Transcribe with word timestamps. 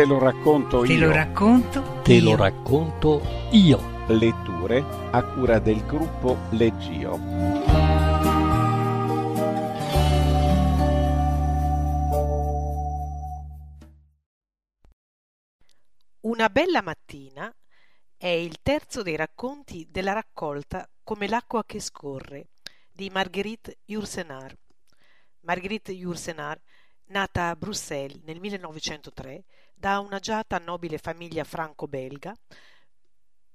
Te 0.00 0.06
lo 0.06 0.18
racconto 0.18 0.80
Te 0.80 0.94
io. 0.94 1.08
lo 1.08 1.12
racconto. 1.12 2.00
Te 2.02 2.20
lo 2.20 2.30
io. 2.30 2.36
racconto 2.36 3.20
io. 3.50 4.06
Letture 4.08 4.82
a 5.10 5.22
cura 5.22 5.58
del 5.58 5.84
gruppo 5.84 6.38
Leggio. 6.52 7.20
Una 16.20 16.48
bella 16.48 16.80
mattina 16.80 17.54
è 18.16 18.26
il 18.26 18.56
terzo 18.62 19.02
dei 19.02 19.16
racconti 19.16 19.86
della 19.90 20.14
raccolta 20.14 20.88
Come 21.04 21.28
l'acqua 21.28 21.62
che 21.66 21.78
scorre 21.78 22.48
di 22.90 23.10
Marguerite 23.10 23.80
Yourcenar. 23.84 24.56
Marguerite 25.40 25.92
Yourcenar, 25.92 26.58
nata 27.10 27.48
a 27.48 27.56
Bruxelles 27.56 28.20
nel 28.24 28.40
1903 28.40 29.44
da 29.74 29.98
un'agiata 30.00 30.58
nobile 30.58 30.98
famiglia 30.98 31.44
franco-belga, 31.44 32.36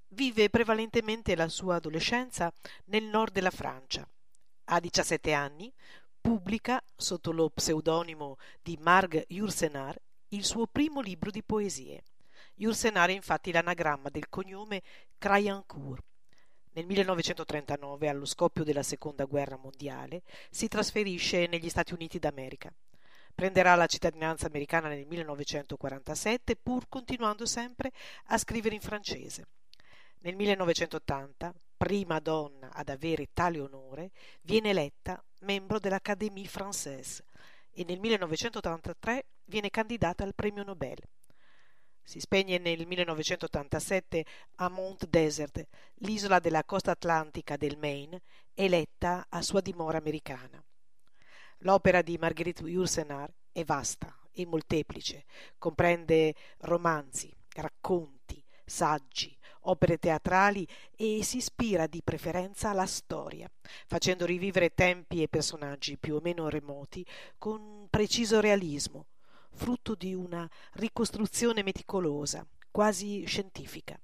vive 0.10 0.50
prevalentemente 0.50 1.36
la 1.36 1.50
sua 1.50 1.76
adolescenza 1.76 2.52
nel 2.86 3.04
nord 3.04 3.34
della 3.34 3.52
Francia. 3.52 4.08
A 4.66 4.80
17 4.80 5.34
anni 5.34 5.72
pubblica 6.20 6.82
sotto 6.96 7.32
lo 7.32 7.50
pseudonimo 7.50 8.38
di 8.62 8.78
Marg 8.82 9.26
Yourcenar 9.28 9.96
il 10.30 10.44
suo 10.44 10.66
primo 10.66 11.02
libro 11.02 11.30
di 11.30 11.44
poesie. 11.44 12.04
Yourcenar 12.56 13.10
è 13.10 13.14
infatti 13.14 13.52
l'anagramma 13.52 14.10
del 14.10 14.30
cognome 14.30 14.82
Crayancourt. 15.18 16.04
Nel 16.72 16.86
1939, 16.88 18.10
allo 18.10 18.26
scoppio 18.26 18.64
della 18.64 18.84
Seconda 18.84 19.26
Guerra 19.26 19.56
Mondiale, 19.56 20.24
si 20.50 20.68
trasferisce 20.68 21.48
negli 21.48 21.70
Stati 21.70 21.94
Uniti 21.94 22.20
d'America. 22.20 22.74
Prenderà 23.36 23.76
la 23.76 23.86
cittadinanza 23.86 24.48
americana 24.48 24.88
nel 24.88 25.06
1947, 25.06 26.56
pur 26.56 26.88
continuando 26.88 27.46
sempre 27.46 27.92
a 28.28 28.38
scrivere 28.38 28.76
in 28.76 28.82
francese. 28.82 29.48
Nel 30.20 30.38
1980, 30.38 31.54
prima 31.76 32.20
donna 32.20 32.72
ad 32.72 32.88
avere 32.88 33.28
tale 33.34 33.60
onore, 33.60 34.12
viene 34.42 34.70
eletta 34.70 35.22
membro 35.42 35.80
dell'Académie 35.80 36.48
Française 36.48 37.24
e 37.72 37.84
nel 37.84 38.00
1983 38.00 39.26
viene 39.44 39.70
candidata 39.70 40.24
al 40.24 40.34
premio 40.34 40.64
Nobel. 40.64 40.98
Si 42.02 42.22
spegne 42.22 42.58
nel 42.58 42.88
1987 42.88 44.26
a 44.56 44.70
Mount 44.70 45.08
Desert, 45.08 45.68
l'isola 45.96 46.40
della 46.40 46.64
costa 46.64 46.92
atlantica 46.92 47.58
del 47.58 47.78
Maine, 47.78 48.22
eletta 48.54 49.26
a 49.28 49.42
sua 49.42 49.60
dimora 49.60 49.98
americana. 49.98 50.64
L'opera 51.66 52.04
di 52.04 52.16
Marguerite 52.20 52.64
Yourcenar 52.64 53.34
è 53.52 53.64
vasta 53.64 54.16
e 54.32 54.46
molteplice, 54.46 55.26
comprende 55.58 56.36
romanzi, 56.60 57.36
racconti, 57.54 58.44
saggi, 58.64 59.36
opere 59.62 59.98
teatrali 59.98 60.68
e 60.96 61.24
si 61.24 61.38
ispira 61.38 61.88
di 61.88 62.04
preferenza 62.04 62.70
alla 62.70 62.86
storia, 62.86 63.50
facendo 63.88 64.28
rivivere 64.28 64.76
tempi 64.76 65.24
e 65.24 65.28
personaggi 65.28 65.98
più 65.98 66.18
o 66.18 66.20
meno 66.22 66.50
remoti 66.50 67.04
con 67.40 67.88
preciso 67.90 68.40
realismo, 68.40 69.08
frutto 69.52 69.96
di 69.96 70.14
una 70.14 70.48
ricostruzione 70.74 71.64
meticolosa, 71.64 72.46
quasi 72.70 73.26
scientifica. 73.26 74.00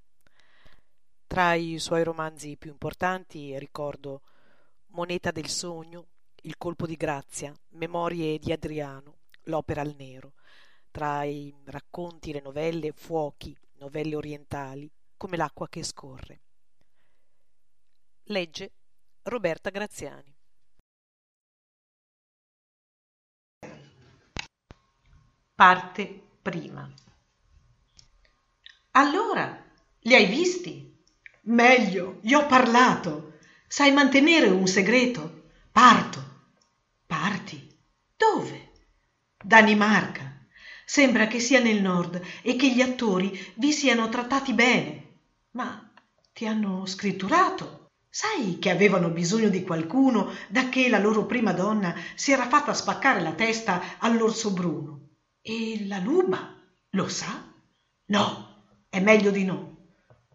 Tra 1.28 1.54
i 1.54 1.78
suoi 1.78 2.04
romanzi 2.04 2.58
più 2.58 2.72
importanti 2.72 3.58
ricordo 3.60 4.24
Moneta 4.88 5.30
del 5.30 5.48
sogno, 5.48 6.08
Il 6.44 6.58
colpo 6.58 6.88
di 6.88 6.96
grazia, 6.96 7.54
Memorie 7.74 8.40
di 8.40 8.52
Adriano, 8.52 9.20
L'opera 9.44 9.82
al 9.82 9.94
nero. 9.96 10.34
Tra 10.90 11.24
i 11.24 11.54
racconti, 11.66 12.32
le 12.32 12.42
novelle, 12.42 12.94
Fuochi, 12.94 13.56
novelle 13.74 14.16
orientali, 14.16 14.92
come 15.18 15.38
l'acqua 15.38 15.70
che 15.70 15.84
scorre. 15.84 16.42
Legge 18.24 18.72
Roberta 19.24 19.70
Graziani. 19.70 20.36
Parte 25.54 26.22
prima. 26.42 26.92
Allora, 28.92 29.64
li 30.00 30.16
hai 30.16 30.26
visti? 30.26 31.04
Meglio, 31.44 32.18
gli 32.22 32.34
ho 32.34 32.48
parlato. 32.48 33.38
Sai 33.68 33.92
mantenere 33.92 34.48
un 34.48 34.66
segreto? 34.66 35.50
Parto. 35.72 36.31
Parti? 37.22 37.70
Dove? 38.18 38.72
Danimarca. 39.44 40.44
Sembra 40.84 41.28
che 41.28 41.40
sia 41.40 41.60
nel 41.60 41.80
nord 41.80 42.20
e 42.42 42.56
che 42.56 42.74
gli 42.74 42.82
attori 42.82 43.40
vi 43.58 43.72
siano 43.72 44.10
trattati 44.10 44.54
bene. 44.54 45.20
Ma 45.52 45.88
ti 46.34 46.48
hanno 46.48 46.88
scritturato. 46.88 47.90
Sai 48.10 48.58
che 48.58 48.72
avevano 48.72 49.10
bisogno 49.10 49.50
di 49.50 49.62
qualcuno 49.62 50.32
da 50.50 50.70
che 50.70 50.90
la 50.90 50.98
loro 50.98 51.28
prima 51.28 51.54
donna 51.54 51.94
si 52.16 52.32
era 52.32 52.48
fatta 52.48 52.74
spaccare 52.74 53.22
la 53.22 53.34
testa 53.34 54.00
all'orso 54.00 54.52
bruno. 54.52 55.10
E 55.44 55.86
la 55.86 56.00
luba 56.00 56.60
lo 56.90 57.08
sa? 57.08 57.54
No, 58.06 58.64
è 58.90 59.00
meglio 59.00 59.30
di 59.30 59.46
no. 59.46 59.90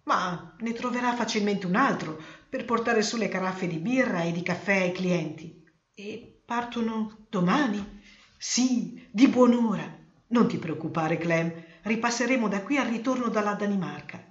Ma 0.04 0.54
ne 0.60 0.72
troverà 0.72 1.16
facilmente 1.16 1.66
un 1.66 1.74
altro 1.74 2.22
per 2.48 2.64
portare 2.64 3.02
su 3.02 3.16
le 3.16 3.26
caraffe 3.26 3.66
di 3.66 3.78
birra 3.78 4.22
e 4.22 4.30
di 4.30 4.42
caffè 4.42 4.82
ai 4.82 4.92
clienti. 4.92 5.64
E 5.92 6.35
partono 6.46 7.26
domani? 7.28 8.00
Sì, 8.38 9.04
di 9.10 9.26
buon'ora. 9.26 9.98
Non 10.28 10.46
ti 10.46 10.58
preoccupare, 10.58 11.18
Clem, 11.18 11.52
ripasseremo 11.82 12.46
da 12.46 12.62
qui 12.62 12.78
al 12.78 12.86
ritorno 12.86 13.28
dalla 13.28 13.54
Danimarca. 13.54 14.24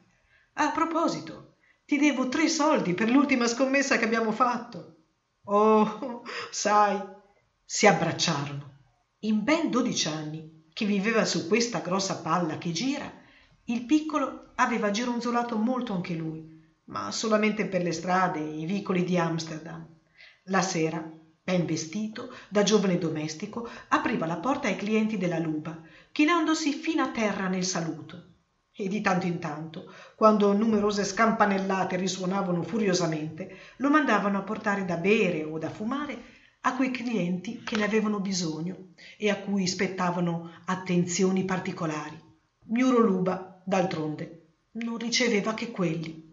A 0.53 0.71
proposito, 0.71 1.57
ti 1.83 1.97
devo 1.97 2.29
tre 2.29 2.47
soldi 2.47 2.93
per 2.93 3.09
l'ultima 3.09 3.47
scommessa 3.47 3.97
che 3.97 4.05
abbiamo 4.05 4.31
fatto. 4.31 4.95
Oh, 5.43 6.23
sai, 6.51 6.99
si 7.65 7.85
abbracciarono. 7.85 8.73
In 9.19 9.43
ben 9.43 9.69
dodici 9.69 10.07
anni 10.07 10.69
che 10.71 10.85
viveva 10.85 11.25
su 11.25 11.49
questa 11.49 11.79
grossa 11.79 12.21
palla 12.21 12.57
che 12.57 12.71
gira, 12.71 13.11
il 13.65 13.85
piccolo 13.85 14.51
aveva 14.55 14.89
gironzolato 14.89 15.57
molto 15.57 15.91
anche 15.93 16.13
lui, 16.13 16.63
ma 16.85 17.11
solamente 17.11 17.65
per 17.65 17.81
le 17.81 17.91
strade 17.91 18.39
e 18.39 18.59
i 18.59 18.65
vicoli 18.65 19.03
di 19.03 19.17
Amsterdam. 19.17 19.85
La 20.45 20.61
sera, 20.61 21.03
ben 21.45 21.67
vestito, 21.67 22.33
da 22.49 22.63
giovane 22.63 22.97
domestico, 22.97 23.69
apriva 23.89 24.25
la 24.25 24.37
porta 24.37 24.67
ai 24.67 24.75
clienti 24.75 25.15
della 25.15 25.37
Luba, 25.37 25.79
chinandosi 26.11 26.73
fino 26.73 27.03
a 27.03 27.11
terra 27.11 27.47
nel 27.47 27.63
saluto. 27.63 28.33
E 28.71 28.87
di 28.87 28.99
tanto 28.99 29.27
in 29.27 29.37
tanto, 29.37 29.93
quando 30.15 30.51
numerose 30.53 31.03
scampanellate 31.03 31.97
risuonavano 31.97 32.63
furiosamente, 32.63 33.57
lo 33.77 33.91
mandavano 33.91 34.39
a 34.39 34.41
portare 34.41 34.85
da 34.85 34.97
bere 34.97 35.43
o 35.43 35.59
da 35.59 35.69
fumare 35.69 36.17
a 36.61 36.75
quei 36.75 36.89
clienti 36.89 37.61
che 37.63 37.75
ne 37.75 37.83
avevano 37.83 38.19
bisogno 38.19 38.93
e 39.15 39.29
a 39.29 39.37
cui 39.37 39.67
spettavano 39.67 40.49
attenzioni 40.65 41.45
particolari. 41.45 42.19
Miuro 42.69 43.01
Luba, 43.01 43.61
d'altronde, 43.63 44.47
non 44.71 44.97
riceveva 44.97 45.53
che 45.53 45.69
quelli. 45.69 46.24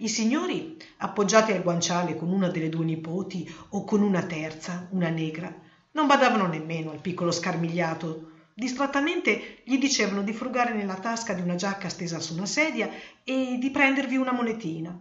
I 0.00 0.08
signori, 0.08 0.76
appoggiati 0.98 1.50
al 1.50 1.62
guanciale 1.64 2.14
con 2.14 2.30
una 2.30 2.48
delle 2.48 2.68
due 2.68 2.84
nipoti 2.84 3.52
o 3.70 3.82
con 3.82 4.00
una 4.00 4.22
terza, 4.22 4.86
una 4.92 5.08
negra, 5.08 5.52
non 5.92 6.06
badavano 6.06 6.46
nemmeno 6.46 6.92
al 6.92 7.00
piccolo 7.00 7.32
scarmigliato. 7.32 8.30
Distrattamente 8.54 9.60
gli 9.64 9.76
dicevano 9.76 10.22
di 10.22 10.32
frugare 10.32 10.72
nella 10.72 11.00
tasca 11.00 11.32
di 11.32 11.40
una 11.40 11.56
giacca 11.56 11.88
stesa 11.88 12.20
su 12.20 12.34
una 12.34 12.46
sedia 12.46 12.88
e 13.24 13.56
di 13.58 13.70
prendervi 13.72 14.16
una 14.16 14.30
monetina. 14.30 14.96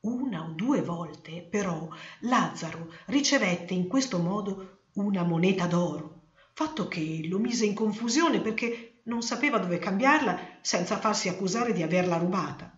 Una 0.00 0.42
o 0.42 0.50
due 0.50 0.82
volte, 0.82 1.46
però, 1.48 1.88
Lazzaro 2.22 2.92
ricevette 3.06 3.72
in 3.72 3.86
questo 3.86 4.18
modo 4.18 4.80
una 4.94 5.22
moneta 5.22 5.68
d'oro, 5.68 6.22
fatto 6.54 6.88
che 6.88 7.20
lo 7.28 7.38
mise 7.38 7.66
in 7.66 7.74
confusione 7.74 8.40
perché 8.40 8.98
non 9.04 9.22
sapeva 9.22 9.58
dove 9.58 9.78
cambiarla 9.78 10.58
senza 10.60 10.98
farsi 10.98 11.28
accusare 11.28 11.72
di 11.72 11.84
averla 11.84 12.16
rubata. 12.16 12.73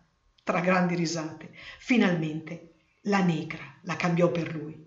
Tra 0.47 0.61
grandi 0.61 0.95
risate, 0.95 1.51
finalmente 1.81 2.75
la 3.07 3.19
negra 3.21 3.65
la 3.83 3.97
cambiò 3.97 4.31
per 4.31 4.55
lui. 4.55 4.81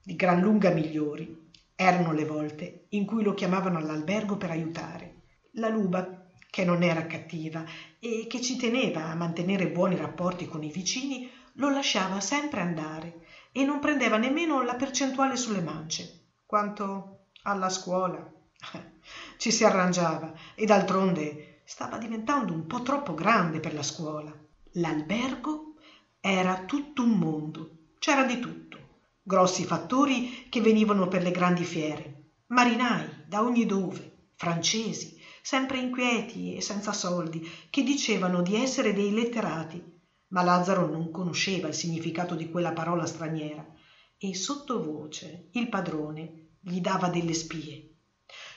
Di 0.00 0.14
gran 0.14 0.38
lunga 0.38 0.70
migliori 0.70 1.50
erano 1.74 2.12
le 2.12 2.24
volte 2.24 2.86
in 2.90 3.04
cui 3.04 3.24
lo 3.24 3.34
chiamavano 3.34 3.78
all'albergo 3.78 4.36
per 4.36 4.52
aiutare. 4.52 5.22
La 5.54 5.68
luba, 5.68 6.30
che 6.48 6.64
non 6.64 6.84
era 6.84 7.04
cattiva 7.06 7.64
e 7.98 8.26
che 8.28 8.40
ci 8.40 8.56
teneva 8.56 9.06
a 9.06 9.16
mantenere 9.16 9.70
buoni 9.70 9.96
rapporti 9.96 10.46
con 10.46 10.62
i 10.62 10.70
vicini, 10.70 11.28
lo 11.54 11.68
lasciava 11.70 12.20
sempre 12.20 12.60
andare 12.60 13.26
e 13.50 13.64
non 13.64 13.80
prendeva 13.80 14.18
nemmeno 14.18 14.62
la 14.62 14.76
percentuale 14.76 15.34
sulle 15.34 15.62
mance. 15.62 16.26
Quanto 16.46 17.30
alla 17.42 17.70
scuola, 17.70 18.24
ci 19.36 19.50
si 19.50 19.64
arrangiava 19.64 20.32
e 20.54 20.64
d'altronde 20.64 21.47
stava 21.70 21.98
diventando 21.98 22.54
un 22.54 22.66
po' 22.66 22.80
troppo 22.80 23.12
grande 23.12 23.60
per 23.60 23.74
la 23.74 23.82
scuola. 23.82 24.34
L'albergo 24.72 25.74
era 26.18 26.64
tutto 26.64 27.02
un 27.02 27.10
mondo, 27.10 27.90
c'era 27.98 28.24
di 28.24 28.38
tutto. 28.38 29.00
Grossi 29.22 29.66
fattori 29.66 30.46
che 30.48 30.62
venivano 30.62 31.08
per 31.08 31.22
le 31.22 31.30
grandi 31.30 31.64
fiere, 31.64 32.30
marinai 32.46 33.24
da 33.26 33.42
ogni 33.42 33.66
dove, 33.66 34.30
francesi, 34.34 35.20
sempre 35.42 35.78
inquieti 35.78 36.54
e 36.54 36.62
senza 36.62 36.94
soldi, 36.94 37.46
che 37.68 37.82
dicevano 37.82 38.40
di 38.40 38.56
essere 38.56 38.94
dei 38.94 39.12
letterati, 39.12 40.00
ma 40.28 40.42
Lazzaro 40.42 40.86
non 40.86 41.10
conosceva 41.10 41.68
il 41.68 41.74
significato 41.74 42.34
di 42.34 42.48
quella 42.48 42.72
parola 42.72 43.04
straniera 43.04 43.70
e 44.16 44.34
sottovoce 44.34 45.50
il 45.52 45.68
padrone 45.68 46.56
gli 46.60 46.80
dava 46.80 47.08
delle 47.08 47.34
spie. 47.34 47.96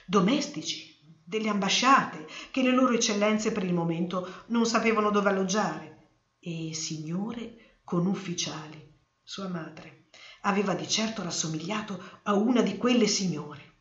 Domestici, 0.06 0.91
delle 1.32 1.48
ambasciate, 1.48 2.28
che 2.52 2.62
le 2.62 2.72
loro 2.72 2.92
eccellenze 2.92 3.54
per 3.54 3.64
il 3.64 3.74
momento 3.74 4.44
non 4.48 4.66
sapevano 4.66 5.12
dove 5.12 5.30
alloggiare, 5.30 6.10
e 6.42 6.74
signore 6.74 7.78
con 7.86 8.06
ufficiali. 8.06 8.94
Sua 9.24 9.48
madre 9.48 10.08
aveva 10.42 10.74
di 10.74 10.86
certo 10.90 11.24
rassomigliato 11.24 12.04
a 12.24 12.34
una 12.34 12.62
di 12.62 12.76
quelle 12.76 13.08
signore. 13.08 13.76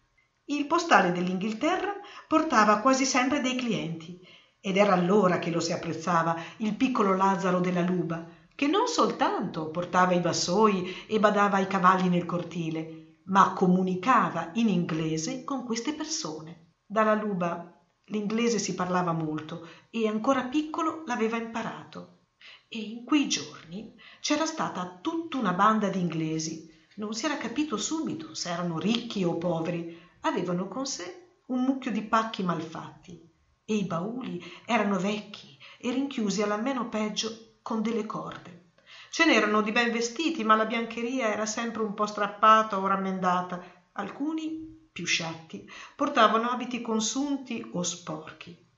Il 0.44 0.66
postale 0.66 1.10
dell'Inghilterra 1.10 1.92
portava 2.28 2.78
quasi 2.78 3.04
sempre 3.04 3.40
dei 3.40 3.56
clienti 3.56 4.24
ed 4.60 4.76
era 4.76 4.92
allora 4.92 5.40
che 5.40 5.50
lo 5.50 5.58
si 5.58 5.72
apprezzava 5.72 6.40
il 6.58 6.76
piccolo 6.76 7.16
Lazzaro 7.16 7.58
della 7.58 7.82
Luba, 7.82 8.28
che 8.54 8.68
non 8.68 8.86
soltanto 8.86 9.70
portava 9.70 10.12
i 10.12 10.20
vassoi 10.20 11.04
e 11.08 11.18
badava 11.18 11.56
ai 11.56 11.66
cavalli 11.66 12.08
nel 12.08 12.26
cortile, 12.26 13.22
ma 13.24 13.54
comunicava 13.54 14.50
in 14.54 14.68
inglese 14.68 15.42
con 15.42 15.64
queste 15.64 15.94
persone. 15.94 16.69
Dalla 16.92 17.14
Luba 17.14 17.72
l'inglese 18.06 18.58
si 18.58 18.74
parlava 18.74 19.12
molto 19.12 19.68
e 19.90 20.08
ancora 20.08 20.48
piccolo 20.48 21.04
l'aveva 21.06 21.36
imparato. 21.36 22.22
E 22.66 22.80
in 22.80 23.04
quei 23.04 23.28
giorni 23.28 23.94
c'era 24.18 24.44
stata 24.44 24.98
tutta 25.00 25.36
una 25.36 25.52
banda 25.52 25.88
di 25.88 26.00
inglesi. 26.00 26.68
Non 26.96 27.14
si 27.14 27.26
era 27.26 27.36
capito 27.36 27.76
subito 27.76 28.34
se 28.34 28.50
erano 28.50 28.80
ricchi 28.80 29.22
o 29.22 29.38
poveri. 29.38 29.96
Avevano 30.22 30.66
con 30.66 30.84
sé 30.84 31.42
un 31.46 31.62
mucchio 31.62 31.92
di 31.92 32.02
pacchi 32.02 32.42
malfatti 32.42 33.24
e 33.64 33.74
i 33.76 33.84
bauli 33.84 34.42
erano 34.66 34.98
vecchi 34.98 35.56
e 35.78 35.92
rinchiusi 35.92 36.42
alla 36.42 36.56
meno 36.56 36.88
peggio 36.88 37.58
con 37.62 37.82
delle 37.82 38.04
corde. 38.04 38.72
Ce 39.10 39.24
n'erano 39.24 39.62
di 39.62 39.70
ben 39.70 39.92
vestiti, 39.92 40.42
ma 40.42 40.56
la 40.56 40.66
biancheria 40.66 41.28
era 41.28 41.46
sempre 41.46 41.84
un 41.84 41.94
po' 41.94 42.06
strappata 42.06 42.80
o 42.80 42.86
rammendata. 42.88 43.62
Alcuni, 43.92 44.69
più 44.92 45.06
sciatti, 45.06 45.68
portavano 45.96 46.50
abiti 46.50 46.80
consunti 46.80 47.68
o 47.72 47.82
sporchi 47.82 48.68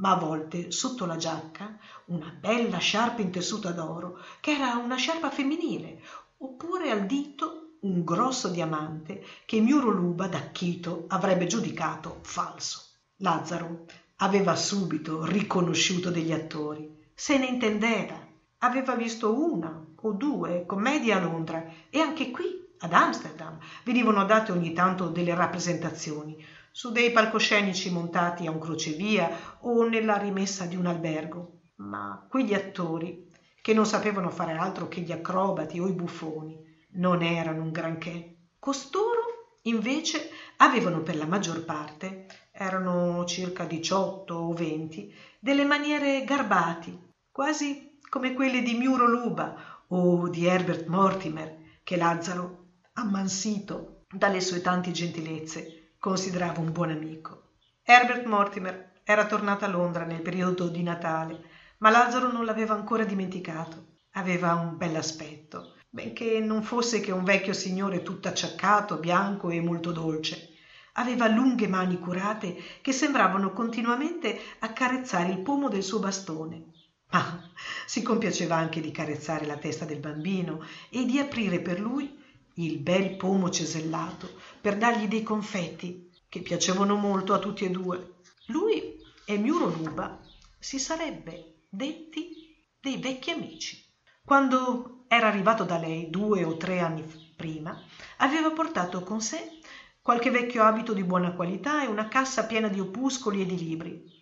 ma 0.00 0.12
a 0.12 0.16
volte 0.16 0.70
sotto 0.70 1.06
la 1.06 1.16
giacca 1.16 1.78
una 2.06 2.34
bella 2.38 2.78
sciarpa 2.78 3.20
intessuta 3.20 3.70
d'oro, 3.70 4.18
che 4.40 4.52
era 4.52 4.76
una 4.76 4.96
sciarpa 4.96 5.30
femminile, 5.30 6.02
oppure 6.38 6.90
al 6.90 7.06
dito 7.06 7.76
un 7.80 8.02
grosso 8.02 8.48
diamante 8.48 9.24
che 9.46 9.60
Miuro 9.60 9.90
Luba 9.90 10.26
da 10.26 10.50
Chito 10.50 11.04
avrebbe 11.08 11.46
giudicato 11.46 12.18
falso. 12.22 12.88
Lazzaro 13.16 13.84
aveva 14.16 14.56
subito 14.56 15.24
riconosciuto 15.24 16.10
degli 16.10 16.32
attori, 16.32 17.08
se 17.14 17.38
ne 17.38 17.46
intendeva, 17.46 18.18
aveva 18.58 18.94
visto 18.94 19.34
una 19.34 19.84
o 20.02 20.12
due 20.12 20.64
commedie 20.66 21.12
a 21.12 21.20
Londra 21.20 21.64
e 21.90 22.00
anche 22.00 22.30
qui 22.30 22.59
ad 22.80 22.92
Amsterdam 22.92 23.58
venivano 23.84 24.24
date 24.24 24.52
ogni 24.52 24.72
tanto 24.72 25.08
delle 25.08 25.34
rappresentazioni 25.34 26.42
su 26.72 26.92
dei 26.92 27.10
palcoscenici 27.10 27.90
montati 27.90 28.46
a 28.46 28.50
un 28.50 28.58
crocevia 28.58 29.30
o 29.60 29.86
nella 29.88 30.16
rimessa 30.16 30.66
di 30.66 30.76
un 30.76 30.86
albergo, 30.86 31.60
ma 31.76 32.24
quegli 32.28 32.54
attori, 32.54 33.28
che 33.60 33.74
non 33.74 33.86
sapevano 33.86 34.30
fare 34.30 34.52
altro 34.52 34.88
che 34.88 35.00
gli 35.00 35.12
acrobati 35.12 35.80
o 35.80 35.88
i 35.88 35.92
buffoni, 35.92 36.58
non 36.92 37.22
erano 37.22 37.62
un 37.62 37.70
granché. 37.70 38.36
Costoro, 38.58 39.58
invece, 39.62 40.30
avevano 40.58 41.00
per 41.00 41.16
la 41.16 41.26
maggior 41.26 41.64
parte, 41.64 42.26
erano 42.52 43.24
circa 43.24 43.64
diciotto 43.64 44.34
o 44.34 44.52
venti, 44.52 45.12
delle 45.38 45.64
maniere 45.64 46.24
garbati, 46.24 46.98
quasi 47.30 47.98
come 48.08 48.32
quelle 48.32 48.62
di 48.62 48.74
Miuro 48.74 49.06
Luba 49.06 49.84
o 49.88 50.28
di 50.28 50.46
Herbert 50.46 50.86
Mortimer, 50.86 51.58
che 51.82 51.96
Lazzaro, 51.96 52.59
ammansito 53.00 54.04
dalle 54.12 54.40
sue 54.40 54.60
tanti 54.60 54.92
gentilezze, 54.92 55.94
considerava 55.98 56.60
un 56.60 56.72
buon 56.72 56.90
amico. 56.90 57.52
Herbert 57.82 58.26
Mortimer 58.26 58.92
era 59.04 59.26
tornato 59.26 59.64
a 59.64 59.68
Londra 59.68 60.04
nel 60.04 60.20
periodo 60.20 60.68
di 60.68 60.82
Natale, 60.82 61.42
ma 61.78 61.90
Lazzaro 61.90 62.30
non 62.30 62.44
l'aveva 62.44 62.74
ancora 62.74 63.04
dimenticato. 63.04 63.96
Aveva 64.12 64.54
un 64.54 64.76
bell'aspetto, 64.76 65.76
benché 65.88 66.40
non 66.40 66.62
fosse 66.62 67.00
che 67.00 67.10
un 67.10 67.24
vecchio 67.24 67.52
signore 67.52 68.02
tutto 68.02 68.28
acciaccato, 68.28 68.98
bianco 68.98 69.50
e 69.50 69.60
molto 69.60 69.92
dolce. 69.92 70.48
Aveva 70.94 71.28
lunghe 71.28 71.68
mani 71.68 71.98
curate 71.98 72.56
che 72.82 72.92
sembravano 72.92 73.52
continuamente 73.52 74.38
accarezzare 74.58 75.30
il 75.30 75.40
pomo 75.40 75.68
del 75.68 75.82
suo 75.82 76.00
bastone. 76.00 76.72
Ma 77.12 77.50
si 77.86 78.02
compiaceva 78.02 78.56
anche 78.56 78.80
di 78.80 78.90
carezzare 78.90 79.46
la 79.46 79.56
testa 79.56 79.84
del 79.84 80.00
bambino 80.00 80.62
e 80.90 81.06
di 81.06 81.18
aprire 81.18 81.60
per 81.60 81.80
lui 81.80 82.19
il 82.64 82.78
bel 82.78 83.16
pomo 83.16 83.50
cesellato 83.50 84.28
per 84.60 84.76
dargli 84.76 85.08
dei 85.08 85.22
confetti 85.22 86.10
che 86.28 86.40
piacevano 86.40 86.94
molto 86.96 87.32
a 87.34 87.38
tutti 87.38 87.64
e 87.64 87.70
due. 87.70 88.16
Lui 88.46 88.96
e 89.24 89.36
Miuro 89.36 89.66
Luba 89.66 90.20
si 90.58 90.78
sarebbe 90.78 91.64
detti 91.68 92.56
dei 92.80 92.98
vecchi 92.98 93.30
amici. 93.30 93.84
Quando 94.24 95.04
era 95.08 95.26
arrivato 95.26 95.64
da 95.64 95.78
lei 95.78 96.10
due 96.10 96.44
o 96.44 96.56
tre 96.56 96.80
anni 96.80 97.04
prima, 97.36 97.80
aveva 98.18 98.50
portato 98.50 99.02
con 99.02 99.20
sé 99.20 99.58
qualche 100.02 100.30
vecchio 100.30 100.62
abito 100.62 100.92
di 100.92 101.04
buona 101.04 101.32
qualità 101.32 101.82
e 101.82 101.86
una 101.86 102.08
cassa 102.08 102.46
piena 102.46 102.68
di 102.68 102.80
opuscoli 102.80 103.42
e 103.42 103.46
di 103.46 103.58
libri. 103.58 104.18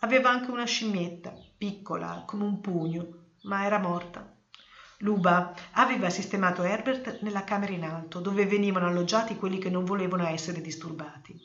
Aveva 0.00 0.30
anche 0.30 0.50
una 0.50 0.64
scimmietta, 0.64 1.34
piccola 1.56 2.24
come 2.26 2.44
un 2.44 2.60
pugno, 2.60 3.32
ma 3.42 3.64
era 3.64 3.78
morta. 3.78 4.37
Luba 4.98 5.54
aveva 5.72 6.10
sistemato 6.10 6.64
Herbert 6.64 7.20
nella 7.20 7.44
camera 7.44 7.72
in 7.72 7.84
alto, 7.84 8.18
dove 8.18 8.46
venivano 8.46 8.88
alloggiati 8.88 9.36
quelli 9.36 9.58
che 9.58 9.70
non 9.70 9.84
volevano 9.84 10.26
essere 10.26 10.60
disturbati. 10.60 11.38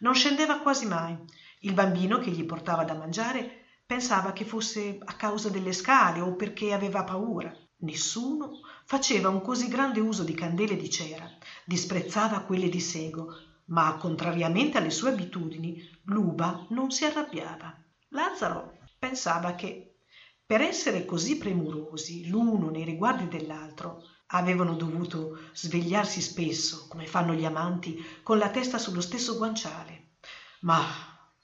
Non 0.00 0.14
scendeva 0.14 0.60
quasi 0.60 0.86
mai. 0.86 1.16
Il 1.60 1.74
bambino 1.74 2.18
che 2.18 2.30
gli 2.30 2.44
portava 2.44 2.84
da 2.84 2.94
mangiare 2.94 3.64
pensava 3.84 4.32
che 4.32 4.44
fosse 4.44 4.98
a 5.02 5.14
causa 5.14 5.48
delle 5.48 5.72
scale 5.72 6.20
o 6.20 6.36
perché 6.36 6.72
aveva 6.72 7.02
paura. 7.02 7.52
Nessuno 7.78 8.60
faceva 8.84 9.28
un 9.28 9.40
così 9.40 9.66
grande 9.66 9.98
uso 9.98 10.22
di 10.22 10.34
candele 10.34 10.76
di 10.76 10.88
cera, 10.88 11.28
disprezzava 11.64 12.40
quelle 12.40 12.68
di 12.68 12.80
sego, 12.80 13.34
ma 13.66 13.96
contrariamente 13.96 14.78
alle 14.78 14.90
sue 14.90 15.10
abitudini, 15.10 15.82
Luba 16.04 16.66
non 16.68 16.90
si 16.90 17.04
arrabbiava. 17.04 17.76
Lazzaro 18.10 18.78
pensava 18.98 19.54
che 19.54 19.89
per 20.50 20.62
essere 20.62 21.04
così 21.04 21.38
premurosi 21.38 22.28
l'uno 22.28 22.70
nei 22.70 22.82
riguardi 22.82 23.28
dell'altro, 23.28 24.02
avevano 24.32 24.74
dovuto 24.74 25.38
svegliarsi 25.52 26.20
spesso, 26.20 26.88
come 26.88 27.06
fanno 27.06 27.34
gli 27.34 27.44
amanti, 27.44 28.04
con 28.24 28.36
la 28.36 28.50
testa 28.50 28.76
sullo 28.76 29.00
stesso 29.00 29.36
guanciale. 29.36 30.14
Ma 30.62 30.82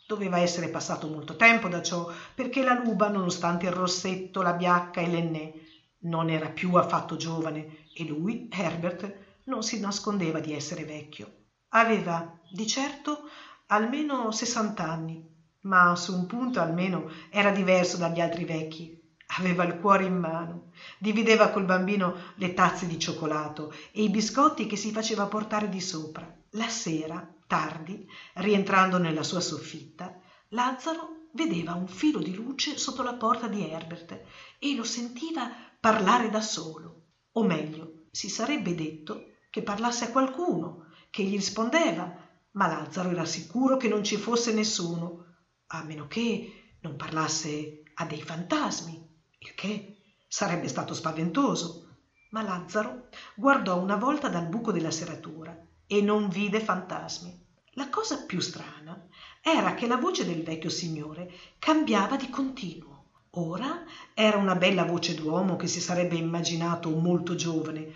doveva 0.09 0.39
essere 0.39 0.71
passato 0.71 1.07
molto 1.07 1.37
tempo 1.37 1.69
da 1.69 1.83
ciò, 1.83 2.11
perché 2.35 2.65
la 2.65 2.75
luba, 2.75 3.09
nonostante 3.09 3.67
il 3.67 3.73
rossetto, 3.73 4.43
la 4.43 4.55
biacca 4.55 5.01
e 5.01 5.07
l'ennè, 5.07 5.53
non 5.99 6.29
era 6.29 6.51
più 6.51 6.75
affatto 6.75 7.15
giovane 7.15 7.85
e 7.95 8.03
lui, 8.07 8.49
Herbert, 8.51 9.43
non 9.45 9.63
si 9.63 9.79
nascondeva 9.79 10.41
di 10.41 10.53
essere 10.53 10.85
vecchio. 10.85 11.31
Aveva, 11.69 12.41
di 12.51 12.67
certo, 12.67 13.29
almeno 13.67 14.33
sessant'anni, 14.33 15.35
ma 15.67 15.95
su 15.97 16.13
un 16.15 16.27
punto 16.27 16.61
almeno 16.61 17.09
era 17.29 17.51
diverso 17.51 17.97
dagli 17.97 18.21
altri 18.21 18.45
vecchi. 18.45 18.96
Aveva 19.39 19.65
il 19.65 19.79
cuore 19.79 20.05
in 20.05 20.17
mano, 20.17 20.71
divideva 20.99 21.51
col 21.51 21.65
bambino 21.65 22.33
le 22.37 22.55
tazze 22.55 22.87
di 22.87 22.99
cioccolato 22.99 23.73
e 23.93 24.03
i 24.03 24.11
biscotti 24.11 24.67
che 24.67 24.77
si 24.77 24.93
faceva 24.93 25.27
portare 25.27 25.69
di 25.69 25.81
sopra. 25.81 26.33
La 26.51 26.69
sera, 26.69 27.35
tardi, 27.47 28.07
rientrando 28.35 28.99
nella 28.99 29.23
sua 29.23 29.41
soffitta, 29.41 30.19
Lazzaro 30.51 31.29
vedeva 31.33 31.75
un 31.75 31.89
filo 31.89 32.21
di 32.21 32.35
luce 32.35 32.79
sotto 32.79 33.03
la 33.03 33.15
porta 33.15 33.47
di 33.47 33.69
Herbert 33.69 34.23
e 34.59 34.75
lo 34.75 34.85
sentiva 34.85 35.51
parlare 35.79 36.31
da 36.31 36.41
solo. 36.41 37.03
O 37.33 37.43
meglio, 37.43 38.07
si 38.11 38.31
sarebbe 38.31 38.75
detto 38.75 39.33
che 39.51 39.63
parlasse 39.63 40.07
a 40.07 40.11
qualcuno, 40.11 40.87
che 41.11 41.25
gli 41.25 41.35
rispondeva, 41.35 42.25
ma 42.53 42.67
Lazzaro 42.69 43.11
era 43.11 43.27
sicuro 43.27 43.77
che 43.77 43.89
non 43.89 44.03
ci 44.03 44.17
fosse 44.17 44.53
nessuno, 44.53 45.25
a 45.67 45.83
meno 45.83 46.07
che 46.07 46.77
non 46.81 46.97
parlasse 46.97 47.83
a 47.95 48.07
dei 48.07 48.23
fantasmi 48.23 49.06
il 49.47 49.55
che 49.55 49.97
sarebbe 50.27 50.69
stato 50.69 50.93
spaventoso. 50.93 51.85
Ma 52.31 52.43
Lazzaro 52.43 53.09
guardò 53.35 53.81
una 53.81 53.97
volta 53.97 54.29
dal 54.29 54.49
buco 54.49 54.73
della 54.73 54.91
serratura 54.91 55.57
e 55.87 56.03
non 56.03 56.29
vide 56.29 56.61
fantasmi. 56.61 57.45
La 57.75 57.89
cosa 57.89 58.25
più 58.25 58.41
strana 58.41 59.01
era 59.41 59.75
che 59.75 59.87
la 59.87 59.97
voce 59.97 60.25
del 60.25 60.43
vecchio 60.43 60.71
signore 60.71 61.33
cambiava 61.59 62.17
di 62.17 62.29
continuo. 62.29 63.05
Ora 63.39 63.85
era 64.15 64.39
una 64.39 64.57
bella 64.57 64.85
voce 64.85 65.15
d'uomo 65.15 65.57
che 65.57 65.69
si 65.69 65.81
sarebbe 65.81 66.17
immaginato 66.17 66.91
molto 66.91 67.35
giovane, 67.35 67.93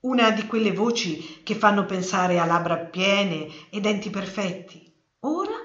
una 0.00 0.30
di 0.30 0.46
quelle 0.46 0.72
voci 0.72 1.40
che 1.42 1.54
fanno 1.54 1.86
pensare 1.86 2.38
a 2.38 2.44
labbra 2.44 2.78
piene 2.78 3.48
e 3.70 3.80
denti 3.80 4.10
perfetti. 4.10 4.86
Ora 5.20 5.56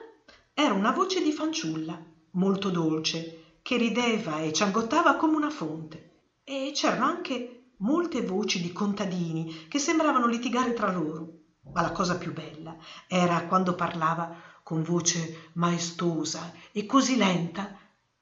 era 0.53 0.74
una 0.74 0.91
voce 0.91 1.21
di 1.21 1.33
fanciulla, 1.33 2.01
molto 2.31 2.69
dolce, 2.69 3.38
che 3.62 3.78
rideva 3.78 4.39
e 4.39 4.54
ciangottava 4.54 5.16
come 5.16 5.36
una 5.36 5.50
fonte. 5.50 6.22
E 6.44 6.72
c'erano 6.74 7.06
anche 7.06 7.74
molte 7.78 8.22
voci 8.22 8.62
di 8.62 8.72
contadini 8.72 9.68
che 9.68 9.80
sembravano 9.80 10.28
litigare 10.28 10.74
tra 10.74 10.92
loro. 10.92 11.38
Ma 11.72 11.82
la 11.82 11.92
cosa 11.92 12.18
più 12.18 12.34
bella 12.34 12.75
era 13.08 13.46
quando 13.46 13.75
parlava 13.75 14.36
con 14.63 14.82
voce 14.82 15.51
maestosa 15.54 16.54
e 16.72 16.86
così 16.86 17.18
lenta 17.18 17.78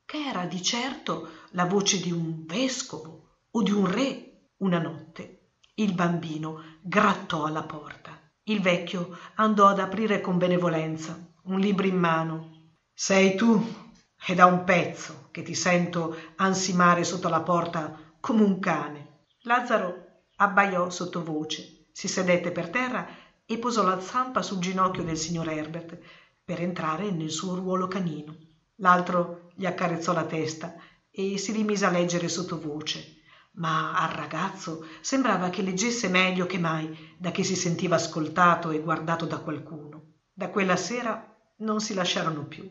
che 0.06 0.18
era 0.18 0.46
di 0.46 0.62
certo 0.62 1.30
la 1.52 1.66
voce 1.66 2.02
di 2.02 2.12
un 2.12 2.46
vescovo 2.46 3.30
o 3.52 3.62
di 3.62 3.72
un 3.72 3.90
re. 3.90 4.24
Una 4.58 4.80
notte 4.80 5.38
il 5.80 5.94
bambino 5.94 6.64
grattò 6.82 7.46
alla 7.46 7.62
porta. 7.62 8.20
Il 8.46 8.62
vecchio 8.62 9.16
andò 9.36 9.68
ad 9.68 9.80
aprire 9.80 10.22
con 10.22 10.40
benevolenza, 10.40 11.16
un 11.44 11.60
libro 11.60 11.86
in 11.86 11.98
mano. 11.98 12.72
Sei 12.94 13.36
tu? 13.36 13.87
È 14.20 14.34
da 14.34 14.46
un 14.46 14.66
pezzo 14.66 15.30
che 15.32 15.42
ti 15.42 15.54
sento 15.54 16.18
ansimare 16.36 17.06
sotto 17.06 17.30
la 17.30 17.42
porta 17.42 17.98
come 18.20 18.42
un 18.42 18.60
cane. 18.60 19.22
Lazzaro 19.44 20.24
abbaiò 20.36 20.90
sottovoce, 20.90 21.86
si 21.92 22.08
sedette 22.10 22.52
per 22.52 22.70
terra 22.70 23.08
e 23.46 23.58
posò 23.58 23.84
la 23.84 24.02
zampa 24.02 24.42
sul 24.42 24.60
ginocchio 24.60 25.04
del 25.04 25.18
signor 25.18 25.48
Herbert 25.48 25.98
per 26.44 26.62
entrare 26.62 27.10
nel 27.12 27.32
suo 27.32 27.56
ruolo 27.56 27.88
canino. 27.88 28.36
L'altro 28.76 29.50
gli 29.56 29.66
accarezzò 29.66 30.12
la 30.12 30.26
testa 30.26 30.76
e 31.10 31.38
si 31.38 31.54
rimise 31.54 31.86
a 31.86 31.90
leggere 31.90 32.28
sottovoce, 32.28 33.22
ma 33.54 33.94
al 33.94 34.10
ragazzo 34.10 34.86
sembrava 35.00 35.50
che 35.50 35.62
leggesse 35.62 36.10
meglio 36.10 36.46
che 36.46 36.60
mai 36.60 37.16
da 37.18 37.32
che 37.32 37.44
si 37.44 37.56
sentiva 37.56 37.96
ascoltato 37.96 38.72
e 38.72 38.80
guardato 38.80 39.26
da 39.26 39.40
qualcuno. 39.40 40.16
Da 40.34 40.50
quella 40.50 40.76
sera 40.76 41.34
non 41.60 41.80
si 41.80 41.94
lasciarono 41.94 42.46
più. 42.46 42.70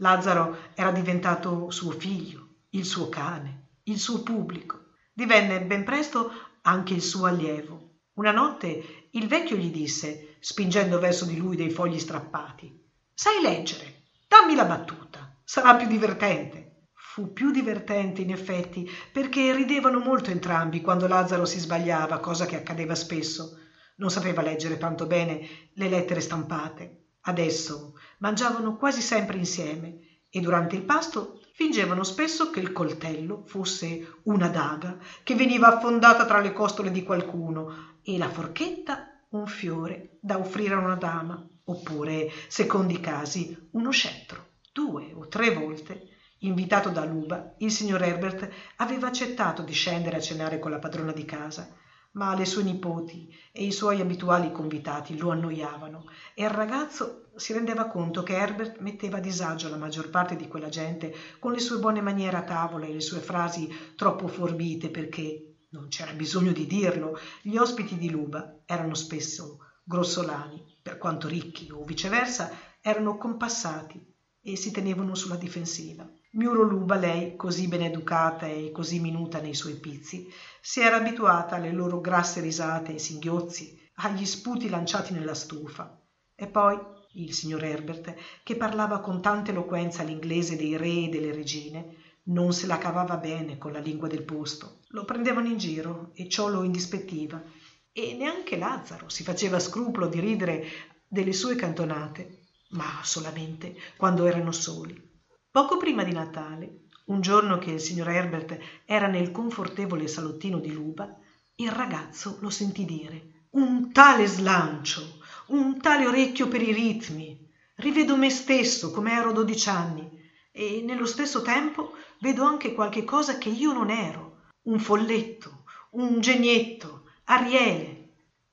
Lazzaro 0.00 0.56
era 0.74 0.90
diventato 0.92 1.70
suo 1.70 1.90
figlio, 1.90 2.56
il 2.70 2.84
suo 2.84 3.08
cane, 3.08 3.78
il 3.84 3.98
suo 3.98 4.22
pubblico. 4.22 4.92
Divenne 5.12 5.62
ben 5.62 5.84
presto 5.84 6.30
anche 6.62 6.94
il 6.94 7.02
suo 7.02 7.26
allievo. 7.26 8.02
Una 8.14 8.30
notte 8.30 9.08
il 9.12 9.26
vecchio 9.26 9.56
gli 9.56 9.70
disse, 9.70 10.36
spingendo 10.40 10.98
verso 10.98 11.24
di 11.24 11.36
lui 11.36 11.56
dei 11.56 11.70
fogli 11.70 11.98
strappati, 11.98 12.86
Sai 13.12 13.42
leggere? 13.42 14.04
Dammi 14.28 14.54
la 14.54 14.64
battuta, 14.64 15.40
sarà 15.42 15.74
più 15.74 15.88
divertente. 15.88 16.84
Fu 16.92 17.32
più 17.32 17.50
divertente, 17.50 18.22
in 18.22 18.30
effetti, 18.30 18.88
perché 19.10 19.52
ridevano 19.52 19.98
molto 19.98 20.30
entrambi 20.30 20.80
quando 20.80 21.08
Lazzaro 21.08 21.44
si 21.44 21.58
sbagliava, 21.58 22.20
cosa 22.20 22.46
che 22.46 22.54
accadeva 22.54 22.94
spesso. 22.94 23.58
Non 23.96 24.10
sapeva 24.10 24.42
leggere 24.42 24.78
tanto 24.78 25.06
bene 25.06 25.40
le 25.72 25.88
lettere 25.88 26.20
stampate. 26.20 26.97
Adesso 27.28 27.92
mangiavano 28.20 28.76
quasi 28.76 29.02
sempre 29.02 29.36
insieme 29.36 30.22
e 30.30 30.40
durante 30.40 30.76
il 30.76 30.84
pasto 30.84 31.40
fingevano 31.52 32.02
spesso 32.02 32.48
che 32.48 32.58
il 32.60 32.72
coltello 32.72 33.42
fosse 33.44 34.20
una 34.24 34.48
daga 34.48 34.96
che 35.22 35.34
veniva 35.34 35.76
affondata 35.76 36.24
tra 36.24 36.40
le 36.40 36.54
costole 36.54 36.90
di 36.90 37.02
qualcuno 37.02 37.98
e 38.02 38.16
la 38.16 38.30
forchetta 38.30 39.26
un 39.32 39.46
fiore 39.46 40.16
da 40.22 40.38
offrire 40.38 40.72
a 40.74 40.78
una 40.78 40.96
dama 40.96 41.46
oppure, 41.64 42.30
secondo 42.48 42.94
i 42.94 43.00
casi, 43.00 43.68
uno 43.72 43.90
scettro. 43.90 44.52
Due 44.72 45.12
o 45.12 45.28
tre 45.28 45.52
volte 45.52 46.08
Invitato 46.42 46.88
da 46.90 47.04
Luba, 47.04 47.56
il 47.58 47.72
signor 47.72 48.00
Herbert 48.00 48.48
aveva 48.76 49.08
accettato 49.08 49.62
di 49.62 49.72
scendere 49.72 50.16
a 50.16 50.20
cenare 50.20 50.60
con 50.60 50.70
la 50.70 50.78
padrona 50.78 51.10
di 51.10 51.24
casa, 51.24 51.68
ma 52.12 52.34
le 52.34 52.46
sue 52.46 52.62
nipoti 52.62 53.32
e 53.52 53.64
i 53.64 53.72
suoi 53.72 54.00
abituali 54.00 54.50
convitati 54.50 55.16
lo 55.16 55.30
annoiavano 55.30 56.06
e 56.34 56.42
il 56.44 56.50
ragazzo 56.50 57.30
si 57.36 57.52
rendeva 57.52 57.86
conto 57.86 58.22
che 58.22 58.34
Herbert 58.34 58.80
metteva 58.80 59.18
a 59.18 59.20
disagio 59.20 59.68
la 59.68 59.76
maggior 59.76 60.10
parte 60.10 60.34
di 60.34 60.48
quella 60.48 60.68
gente 60.68 61.14
con 61.38 61.52
le 61.52 61.60
sue 61.60 61.78
buone 61.78 62.00
maniere 62.00 62.36
a 62.36 62.42
tavola 62.42 62.86
e 62.86 62.92
le 62.92 63.00
sue 63.00 63.20
frasi 63.20 63.68
troppo 63.94 64.26
forbite 64.26 64.90
perché, 64.90 65.66
non 65.70 65.88
c'era 65.88 66.12
bisogno 66.12 66.52
di 66.52 66.66
dirlo, 66.66 67.16
gli 67.42 67.56
ospiti 67.56 67.96
di 67.96 68.10
Luba 68.10 68.62
erano 68.64 68.94
spesso 68.94 69.58
grossolani, 69.84 70.64
per 70.82 70.98
quanto 70.98 71.28
ricchi 71.28 71.70
o 71.70 71.84
viceversa, 71.84 72.50
erano 72.80 73.16
compassati 73.16 74.04
e 74.40 74.56
si 74.56 74.70
tenevano 74.70 75.14
sulla 75.14 75.36
difensiva. 75.36 76.10
Miuroluba, 76.30 76.96
lei, 76.96 77.36
così 77.36 77.68
ben 77.68 77.82
educata 77.82 78.46
e 78.46 78.70
così 78.70 79.00
minuta 79.00 79.40
nei 79.40 79.54
suoi 79.54 79.76
pizzi, 79.76 80.30
si 80.60 80.80
era 80.80 80.96
abituata 80.96 81.56
alle 81.56 81.72
loro 81.72 82.00
grasse 82.02 82.40
risate 82.40 82.94
e 82.94 82.98
singhiozzi, 82.98 83.80
agli 83.94 84.26
sputi 84.26 84.68
lanciati 84.68 85.14
nella 85.14 85.32
stufa. 85.32 85.98
E 86.34 86.46
poi 86.46 86.78
il 87.14 87.32
signor 87.32 87.64
Herbert, 87.64 88.14
che 88.42 88.56
parlava 88.56 89.00
con 89.00 89.22
tanta 89.22 89.52
eloquenza 89.52 90.02
l'inglese 90.02 90.56
dei 90.56 90.76
re 90.76 91.04
e 91.04 91.08
delle 91.08 91.32
regine, 91.32 91.96
non 92.24 92.52
se 92.52 92.66
la 92.66 92.76
cavava 92.76 93.16
bene 93.16 93.56
con 93.56 93.72
la 93.72 93.80
lingua 93.80 94.06
del 94.06 94.22
posto. 94.22 94.80
Lo 94.88 95.06
prendevano 95.06 95.48
in 95.48 95.56
giro 95.56 96.10
e 96.12 96.28
ciò 96.28 96.48
lo 96.48 96.62
indispettiva. 96.62 97.42
E 97.90 98.14
neanche 98.14 98.58
Lazzaro 98.58 99.08
si 99.08 99.22
faceva 99.22 99.58
scrupolo 99.58 100.08
di 100.08 100.20
ridere 100.20 100.66
delle 101.08 101.32
sue 101.32 101.56
cantonate, 101.56 102.48
ma 102.72 103.00
solamente 103.02 103.74
quando 103.96 104.26
erano 104.26 104.52
soli. 104.52 105.07
Poco 105.50 105.76
prima 105.76 106.04
di 106.04 106.12
Natale, 106.12 106.88
un 107.06 107.20
giorno 107.20 107.58
che 107.58 107.70
il 107.70 107.80
signor 107.80 108.08
Herbert 108.10 108.58
era 108.84 109.06
nel 109.06 109.30
confortevole 109.30 110.06
salottino 110.06 110.58
di 110.58 110.72
Luba, 110.72 111.18
il 111.56 111.70
ragazzo 111.70 112.36
lo 112.40 112.50
sentì 112.50 112.84
dire 112.84 113.36
un 113.50 113.92
tale 113.92 114.26
slancio, 114.26 115.20
un 115.48 115.80
tale 115.80 116.06
orecchio 116.06 116.48
per 116.48 116.60
i 116.60 116.72
ritmi. 116.72 117.46
Rivedo 117.76 118.16
me 118.16 118.28
stesso 118.28 118.90
come 118.90 119.12
ero 119.12 119.32
dodici 119.32 119.68
anni 119.68 120.06
e 120.50 120.82
nello 120.84 121.06
stesso 121.06 121.40
tempo 121.40 121.92
vedo 122.20 122.44
anche 122.44 122.74
qualche 122.74 123.04
cosa 123.04 123.38
che 123.38 123.48
io 123.48 123.72
non 123.72 123.90
ero, 123.90 124.48
un 124.62 124.78
folletto, 124.78 125.64
un 125.92 126.20
genietto, 126.20 127.04
Ariele. 127.24 127.96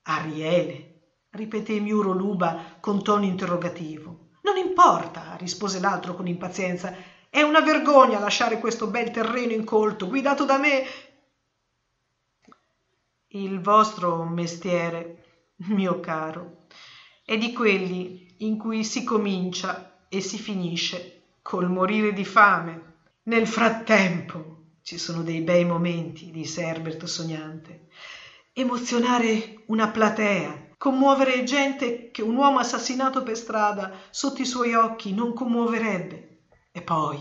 Ariele, 0.02 1.00
ripeté 1.30 1.78
Miuro 1.80 2.12
Luba 2.12 2.78
con 2.80 3.02
tono 3.02 3.24
interrogativo. 3.24 4.15
Non 4.46 4.58
importa, 4.58 5.34
rispose 5.34 5.80
l'altro 5.80 6.14
con 6.14 6.28
impazienza. 6.28 6.94
È 7.28 7.42
una 7.42 7.62
vergogna 7.62 8.20
lasciare 8.20 8.60
questo 8.60 8.86
bel 8.86 9.10
terreno 9.10 9.50
incolto, 9.50 10.06
guidato 10.06 10.44
da 10.44 10.56
me. 10.56 10.84
Il 13.26 13.60
vostro 13.60 14.22
mestiere, 14.22 15.24
mio 15.66 15.98
caro, 15.98 16.66
è 17.24 17.36
di 17.36 17.52
quelli 17.52 18.36
in 18.38 18.56
cui 18.56 18.84
si 18.84 19.02
comincia 19.02 20.04
e 20.08 20.20
si 20.20 20.38
finisce 20.38 21.22
col 21.42 21.68
morire 21.68 22.12
di 22.12 22.24
fame. 22.24 22.98
Nel 23.24 23.48
frattempo 23.48 24.74
ci 24.82 24.96
sono 24.96 25.22
dei 25.22 25.40
bei 25.40 25.64
momenti, 25.64 26.30
disse 26.30 26.62
Herbert 26.62 27.02
sognante. 27.06 27.88
Emozionare 28.52 29.64
una 29.66 29.88
platea, 29.88 30.65
commuovere 30.78 31.44
gente 31.44 32.10
che 32.10 32.22
un 32.22 32.36
uomo 32.36 32.58
assassinato 32.58 33.22
per 33.22 33.36
strada 33.36 33.92
sotto 34.10 34.42
i 34.42 34.46
suoi 34.46 34.74
occhi 34.74 35.14
non 35.14 35.32
commuoverebbe. 35.32 36.48
E 36.72 36.82
poi 36.82 37.18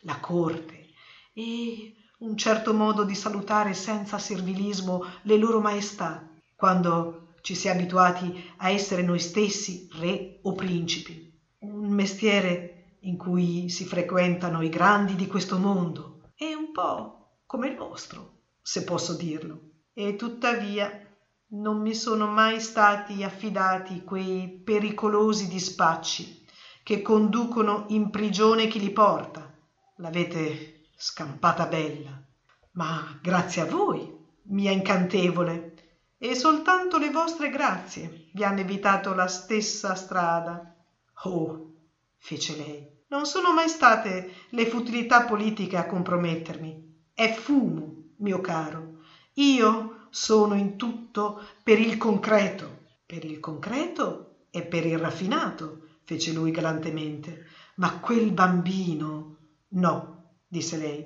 la 0.00 0.18
corte 0.20 0.88
e 1.34 1.94
un 2.18 2.36
certo 2.36 2.72
modo 2.72 3.04
di 3.04 3.14
salutare 3.14 3.74
senza 3.74 4.18
servilismo 4.18 5.04
le 5.22 5.36
loro 5.36 5.60
maestà, 5.60 6.26
quando 6.56 7.34
ci 7.42 7.54
si 7.54 7.68
è 7.68 7.70
abituati 7.70 8.52
a 8.58 8.70
essere 8.70 9.02
noi 9.02 9.18
stessi 9.18 9.88
re 9.98 10.38
o 10.42 10.52
principi. 10.52 11.38
Un 11.58 11.90
mestiere 11.90 12.98
in 13.00 13.18
cui 13.18 13.68
si 13.68 13.84
frequentano 13.84 14.62
i 14.62 14.70
grandi 14.70 15.14
di 15.14 15.26
questo 15.26 15.58
mondo. 15.58 16.30
È 16.34 16.52
un 16.54 16.72
po' 16.72 17.40
come 17.44 17.68
il 17.68 17.76
vostro, 17.76 18.44
se 18.62 18.84
posso 18.84 19.14
dirlo. 19.14 19.60
E 19.92 20.16
tuttavia 20.16 21.03
non 21.48 21.80
mi 21.80 21.94
sono 21.94 22.26
mai 22.26 22.60
stati 22.60 23.22
affidati 23.22 24.02
quei 24.02 24.48
pericolosi 24.64 25.46
dispacci 25.46 26.44
che 26.82 27.00
conducono 27.02 27.84
in 27.88 28.10
prigione 28.10 28.66
chi 28.66 28.80
li 28.80 28.90
porta. 28.90 29.52
L'avete 29.96 30.86
scampata 30.96 31.66
bella, 31.66 32.10
ma 32.72 33.18
grazie 33.22 33.62
a 33.62 33.66
voi, 33.66 34.12
mia 34.44 34.70
incantevole, 34.72 35.74
e 36.18 36.34
soltanto 36.34 36.98
le 36.98 37.10
vostre 37.10 37.50
grazie 37.50 38.28
vi 38.32 38.44
hanno 38.44 38.60
evitato 38.60 39.14
la 39.14 39.26
stessa 39.26 39.94
strada. 39.94 40.74
Oh, 41.24 41.72
fece 42.16 42.56
lei, 42.56 42.94
non 43.08 43.26
sono 43.26 43.52
mai 43.52 43.68
state 43.68 44.32
le 44.50 44.66
futilità 44.66 45.24
politiche 45.24 45.76
a 45.76 45.86
compromettermi. 45.86 47.02
È 47.14 47.32
fumo, 47.32 48.12
mio 48.18 48.40
caro. 48.40 48.98
Io 49.34 49.93
sono 50.14 50.54
in 50.54 50.76
tutto 50.76 51.42
per 51.64 51.80
il 51.80 51.98
concreto. 51.98 52.82
Per 53.04 53.24
il 53.24 53.40
concreto 53.40 54.46
e 54.50 54.62
per 54.62 54.86
il 54.86 54.96
raffinato, 54.96 55.98
fece 56.04 56.32
lui 56.32 56.52
galantemente. 56.52 57.46
Ma 57.76 57.98
quel 57.98 58.30
bambino. 58.30 59.38
No, 59.70 60.36
disse 60.46 60.76
lei. 60.76 61.04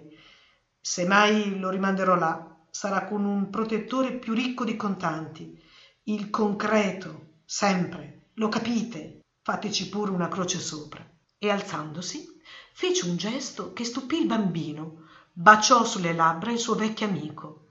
Se 0.79 1.07
mai 1.07 1.59
lo 1.59 1.71
rimanderò 1.71 2.17
là, 2.17 2.55
sarà 2.71 3.07
con 3.07 3.25
un 3.25 3.49
protettore 3.49 4.13
più 4.13 4.35
ricco 4.35 4.65
di 4.65 4.77
contanti. 4.77 5.59
Il 6.03 6.29
concreto, 6.29 7.37
sempre. 7.47 8.33
Lo 8.35 8.49
capite? 8.49 9.21
Fateci 9.41 9.89
pure 9.89 10.11
una 10.11 10.29
croce 10.29 10.59
sopra. 10.59 11.03
e 11.41 11.51
alzandosi 11.51 12.27
fece 12.75 13.09
un 13.09 13.17
gesto 13.17 13.73
che 13.73 13.85
stupì 13.85 14.19
il 14.19 14.27
bambino 14.27 15.05
baciò 15.33 15.85
sulle 15.85 16.13
labbra 16.13 16.51
il 16.51 16.59
suo 16.59 16.75
vecchio 16.75 17.07
amico 17.07 17.68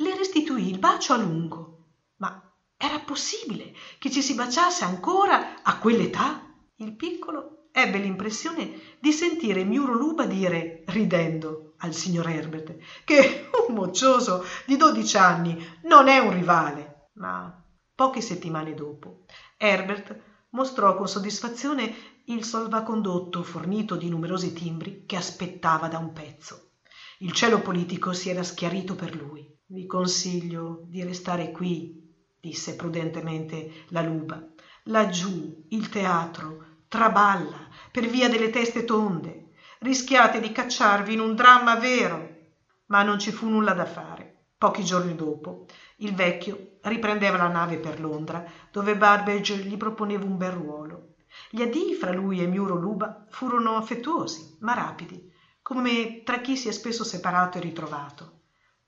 le 0.00 0.14
restituì 0.16 0.68
il 0.68 0.78
bacio 0.78 1.12
a 1.12 1.16
lungo. 1.16 1.88
Ma 2.16 2.52
era 2.76 3.00
possibile 3.00 3.74
che 3.98 4.10
ci 4.10 4.22
si 4.22 4.34
baciasse 4.34 4.84
ancora 4.84 5.62
a 5.62 5.78
quell'età? 5.78 6.42
Il 6.76 6.96
piccolo 6.96 7.68
ebbe 7.72 7.98
l'impressione 7.98 8.96
di 8.98 9.12
sentire 9.12 9.64
miuro 9.64 9.92
luba 9.92 10.24
dire 10.24 10.84
ridendo 10.86 11.74
al 11.78 11.94
signor 11.94 12.28
herbert 12.28 12.76
che 13.04 13.50
un 13.68 13.74
moccioso 13.74 14.44
di 14.66 14.76
dodici 14.76 15.16
anni 15.16 15.62
non 15.82 16.08
è 16.08 16.18
un 16.18 16.32
rivale. 16.32 17.10
Ma 17.14 17.62
poche 17.94 18.22
settimane 18.22 18.72
dopo 18.72 19.24
herbert 19.58 20.16
mostrò 20.50 20.96
con 20.96 21.08
soddisfazione 21.08 21.94
il 22.26 22.44
salvacondotto 22.44 23.42
fornito 23.42 23.96
di 23.96 24.08
numerosi 24.08 24.54
timbri 24.54 25.04
che 25.04 25.16
aspettava 25.16 25.88
da 25.88 25.98
un 25.98 26.12
pezzo. 26.12 26.70
Il 27.18 27.32
cielo 27.32 27.60
politico 27.60 28.14
si 28.14 28.30
era 28.30 28.42
schiarito 28.42 28.94
per 28.94 29.14
lui 29.14 29.49
vi 29.72 29.86
consiglio 29.86 30.82
di 30.86 31.02
restare 31.04 31.52
qui 31.52 32.12
disse 32.40 32.74
prudentemente 32.74 33.84
la 33.88 34.02
luba 34.02 34.42
laggiù 34.84 35.66
il 35.68 35.88
teatro 35.88 36.78
traballa 36.88 37.68
per 37.92 38.06
via 38.06 38.28
delle 38.28 38.50
teste 38.50 38.84
tonde. 38.84 39.50
Rischiate 39.78 40.40
di 40.40 40.50
cacciarvi 40.50 41.14
in 41.14 41.20
un 41.20 41.34
dramma 41.34 41.76
vero. 41.76 42.38
Ma 42.86 43.02
non 43.02 43.18
ci 43.18 43.30
fu 43.30 43.48
nulla 43.48 43.72
da 43.72 43.86
fare. 43.86 44.46
Pochi 44.58 44.84
giorni 44.84 45.14
dopo 45.14 45.66
il 45.98 46.14
vecchio 46.14 46.78
riprendeva 46.82 47.36
la 47.36 47.48
nave 47.48 47.78
per 47.78 48.00
londra 48.00 48.44
dove 48.72 48.96
Barbage 48.96 49.56
gli 49.58 49.76
proponeva 49.76 50.24
un 50.24 50.36
bel 50.36 50.50
ruolo. 50.50 51.14
Gli 51.48 51.62
addii 51.62 51.94
fra 51.94 52.12
lui 52.12 52.42
e 52.42 52.46
miuro 52.46 52.74
luba 52.74 53.26
furono 53.30 53.76
affettuosi 53.76 54.56
ma 54.60 54.74
rapidi 54.74 55.32
come 55.62 56.22
tra 56.24 56.40
chi 56.40 56.56
si 56.56 56.68
è 56.68 56.72
spesso 56.72 57.04
separato 57.04 57.58
e 57.58 57.60
ritrovato 57.60 58.39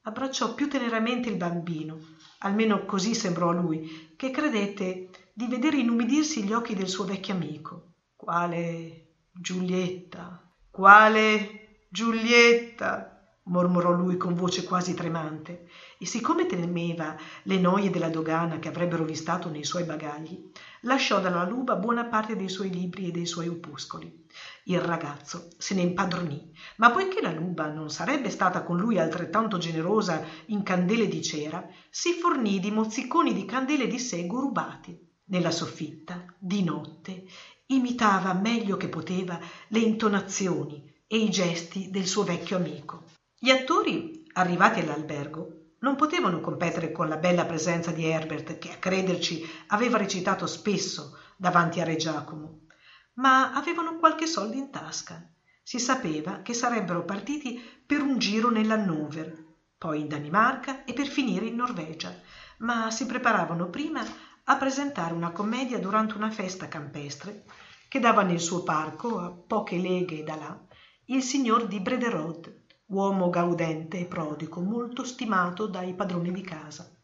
abbracciò 0.02 0.54
più 0.54 0.68
teneramente 0.68 1.28
il 1.28 1.36
bambino 1.36 1.98
almeno 2.42 2.84
così 2.84 3.14
sembrò 3.14 3.50
a 3.50 3.54
lui 3.54 4.14
che 4.16 4.30
credette 4.30 5.10
di 5.32 5.46
vedere 5.46 5.78
inumidirsi 5.78 6.44
gli 6.44 6.52
occhi 6.52 6.74
del 6.74 6.88
suo 6.88 7.04
vecchio 7.04 7.34
amico. 7.34 7.94
Quale 8.16 9.06
giulietta 9.32 10.42
quale 10.70 11.86
giulietta 11.90 13.12
mormorò 13.44 13.90
lui 13.90 14.16
con 14.16 14.34
voce 14.34 14.64
quasi 14.64 14.94
tremante. 14.94 15.68
E 15.98 16.06
siccome 16.06 16.46
temeva 16.46 17.14
le 17.42 17.58
noje 17.58 17.90
della 17.90 18.08
dogana 18.08 18.58
che 18.58 18.68
avrebbero 18.68 19.04
vistato 19.04 19.50
nei 19.50 19.64
suoi 19.64 19.84
bagagli 19.84 20.50
lasciò 20.82 21.20
dalla 21.20 21.46
luba 21.46 21.76
buona 21.76 22.06
parte 22.06 22.36
dei 22.36 22.48
suoi 22.48 22.70
libri 22.70 23.08
e 23.08 23.10
dei 23.10 23.26
suoi 23.26 23.48
opuscoli 23.48 24.26
il 24.64 24.80
ragazzo 24.80 25.48
se 25.58 25.74
ne 25.74 25.82
impadronì. 25.82 26.52
Ma 26.76 26.90
poiché 26.90 27.20
la 27.20 27.32
luba 27.32 27.66
non 27.66 27.90
sarebbe 27.90 28.30
stata 28.30 28.62
con 28.62 28.78
lui 28.78 28.98
altrettanto 28.98 29.58
generosa 29.58 30.24
in 30.46 30.62
candele 30.62 31.08
di 31.08 31.22
cera 31.22 31.66
si 31.90 32.12
fornì 32.12 32.60
di 32.60 32.70
mozziconi 32.70 33.32
di 33.32 33.44
candele 33.44 33.86
di 33.86 33.98
sego 33.98 34.40
rubati. 34.40 34.96
Nella 35.24 35.50
soffitta 35.50 36.24
di 36.38 36.62
notte 36.62 37.24
imitava 37.66 38.32
meglio 38.34 38.76
che 38.76 38.88
poteva 38.88 39.38
le 39.68 39.78
intonazioni 39.78 40.84
e 41.06 41.16
i 41.16 41.30
gesti 41.30 41.90
del 41.90 42.06
suo 42.06 42.22
vecchio 42.22 42.56
amico. 42.56 43.04
Gli 43.38 43.50
attori 43.50 44.24
arrivati 44.34 44.80
all'albergo 44.80 45.74
non 45.80 45.96
potevano 45.96 46.40
competere 46.40 46.92
con 46.92 47.08
la 47.08 47.16
bella 47.16 47.44
presenza 47.44 47.90
di 47.90 48.04
herbert 48.04 48.58
che 48.58 48.70
a 48.70 48.76
crederci 48.76 49.44
aveva 49.68 49.98
recitato 49.98 50.46
spesso 50.46 51.18
davanti 51.36 51.80
a 51.80 51.84
re 51.84 51.96
giacomo 51.96 52.66
ma 53.14 53.52
avevano 53.52 53.98
qualche 53.98 54.26
soldo 54.26 54.56
in 54.56 54.70
tasca. 54.70 55.26
Si 55.62 55.78
sapeva 55.78 56.42
che 56.42 56.54
sarebbero 56.54 57.04
partiti 57.04 57.60
per 57.84 58.00
un 58.00 58.18
giro 58.18 58.50
nell'hannover 58.50 59.50
poi 59.82 60.00
in 60.00 60.08
danimarca 60.08 60.84
e 60.84 60.92
per 60.92 61.08
finire 61.08 61.46
in 61.46 61.56
norvegia 61.56 62.14
ma 62.58 62.90
si 62.92 63.04
preparavano 63.04 63.68
prima 63.68 64.00
a 64.44 64.56
presentare 64.56 65.12
una 65.12 65.32
commedia 65.32 65.78
durante 65.78 66.14
una 66.14 66.30
festa 66.30 66.68
campestre 66.68 67.44
che 67.88 67.98
dava 67.98 68.22
nel 68.22 68.40
suo 68.40 68.62
parco 68.62 69.18
a 69.18 69.30
poche 69.30 69.78
leghe 69.78 70.22
da 70.22 70.36
là 70.36 70.60
il 71.06 71.22
signor 71.22 71.66
di 71.66 71.80
brederode 71.80 72.66
uomo 72.86 73.28
gaudente 73.28 73.98
e 73.98 74.04
prodigo 74.04 74.60
molto 74.60 75.02
stimato 75.04 75.66
dai 75.66 75.94
padroni 75.94 76.30
di 76.30 76.42
casa. 76.42 76.94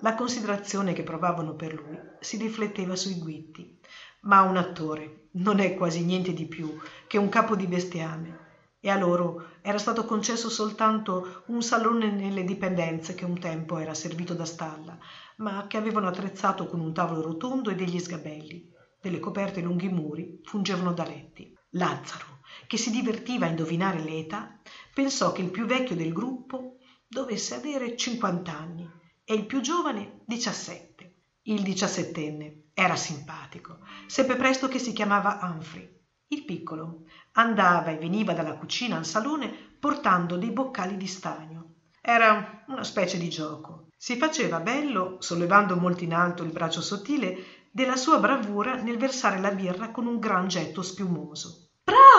La 0.00 0.14
considerazione 0.14 0.92
che 0.92 1.04
provavano 1.04 1.54
per 1.54 1.74
lui 1.74 1.98
si 2.20 2.36
rifletteva 2.36 2.96
sui 2.96 3.18
guitti 3.18 3.78
ma 4.22 4.42
un 4.42 4.56
attore. 4.56 5.28
Non 5.32 5.60
è 5.60 5.74
quasi 5.74 6.04
niente 6.04 6.32
di 6.32 6.46
più 6.46 6.78
che 7.06 7.18
un 7.18 7.28
capo 7.28 7.56
di 7.56 7.66
bestiame. 7.66 8.40
E 8.80 8.90
a 8.90 8.98
loro 8.98 9.50
era 9.62 9.78
stato 9.78 10.04
concesso 10.04 10.50
soltanto 10.50 11.44
un 11.46 11.62
salone 11.62 12.10
nelle 12.10 12.44
dipendenze 12.44 13.14
che 13.14 13.24
un 13.24 13.38
tempo 13.38 13.78
era 13.78 13.94
servito 13.94 14.34
da 14.34 14.44
stalla 14.44 14.98
ma 15.36 15.66
che 15.66 15.76
avevano 15.76 16.08
attrezzato 16.08 16.66
con 16.66 16.80
un 16.80 16.92
tavolo 16.92 17.22
rotondo 17.22 17.70
e 17.70 17.74
degli 17.74 17.98
sgabelli. 17.98 18.70
Delle 19.00 19.20
coperte 19.20 19.60
lunghi 19.60 19.88
muri 19.88 20.40
fungevano 20.44 20.92
da 20.92 21.04
letti. 21.04 21.56
Lazzaro 21.70 22.40
che 22.66 22.76
si 22.76 22.90
divertiva 22.90 23.46
a 23.46 23.48
indovinare 23.48 24.00
le 24.00 24.18
età 24.18 24.60
pensò 24.92 25.32
che 25.32 25.42
il 25.42 25.50
più 25.50 25.64
vecchio 25.64 25.96
del 25.96 26.12
gruppo 26.12 26.76
dovesse 27.06 27.54
avere 27.54 27.96
cinquant'anni 27.96 28.88
e 29.24 29.34
il 29.34 29.46
più 29.46 29.60
giovane 29.60 30.20
diciassette 30.26 31.14
il 31.42 31.62
diciassettenne 31.62 32.61
era 32.74 32.96
simpatico 32.96 33.78
seppe 34.06 34.36
presto 34.36 34.68
che 34.68 34.78
si 34.78 34.92
chiamava 34.92 35.38
humphrey. 35.42 36.00
Il 36.28 36.44
piccolo 36.44 37.04
andava 37.32 37.90
e 37.90 37.98
veniva 37.98 38.32
dalla 38.32 38.54
cucina 38.54 38.96
al 38.96 39.06
salone 39.06 39.52
portando 39.78 40.36
dei 40.36 40.50
boccali 40.50 40.96
di 40.96 41.06
stagno. 41.06 41.74
Era 42.00 42.64
una 42.68 42.84
specie 42.84 43.18
di 43.18 43.28
gioco. 43.28 43.88
Si 43.96 44.16
faceva 44.16 44.60
bello 44.60 45.16
sollevando 45.20 45.76
molto 45.76 46.04
in 46.04 46.14
alto 46.14 46.42
il 46.42 46.50
braccio 46.50 46.80
sottile 46.80 47.66
della 47.70 47.96
sua 47.96 48.18
bravura 48.18 48.76
nel 48.76 48.96
versare 48.96 49.40
la 49.40 49.50
birra 49.50 49.90
con 49.90 50.06
un 50.06 50.18
gran 50.18 50.48
getto 50.48 50.82
schiumoso 50.82 51.62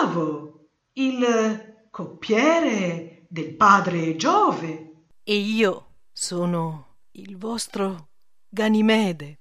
bravo! 0.04 0.68
Il 0.92 1.88
coppiere 1.90 3.26
del 3.28 3.54
padre 3.56 4.16
Giove. 4.16 5.06
E 5.22 5.34
io 5.34 5.94
sono 6.12 6.98
il 7.12 7.36
vostro 7.36 8.08
Ganimede, 8.48 9.40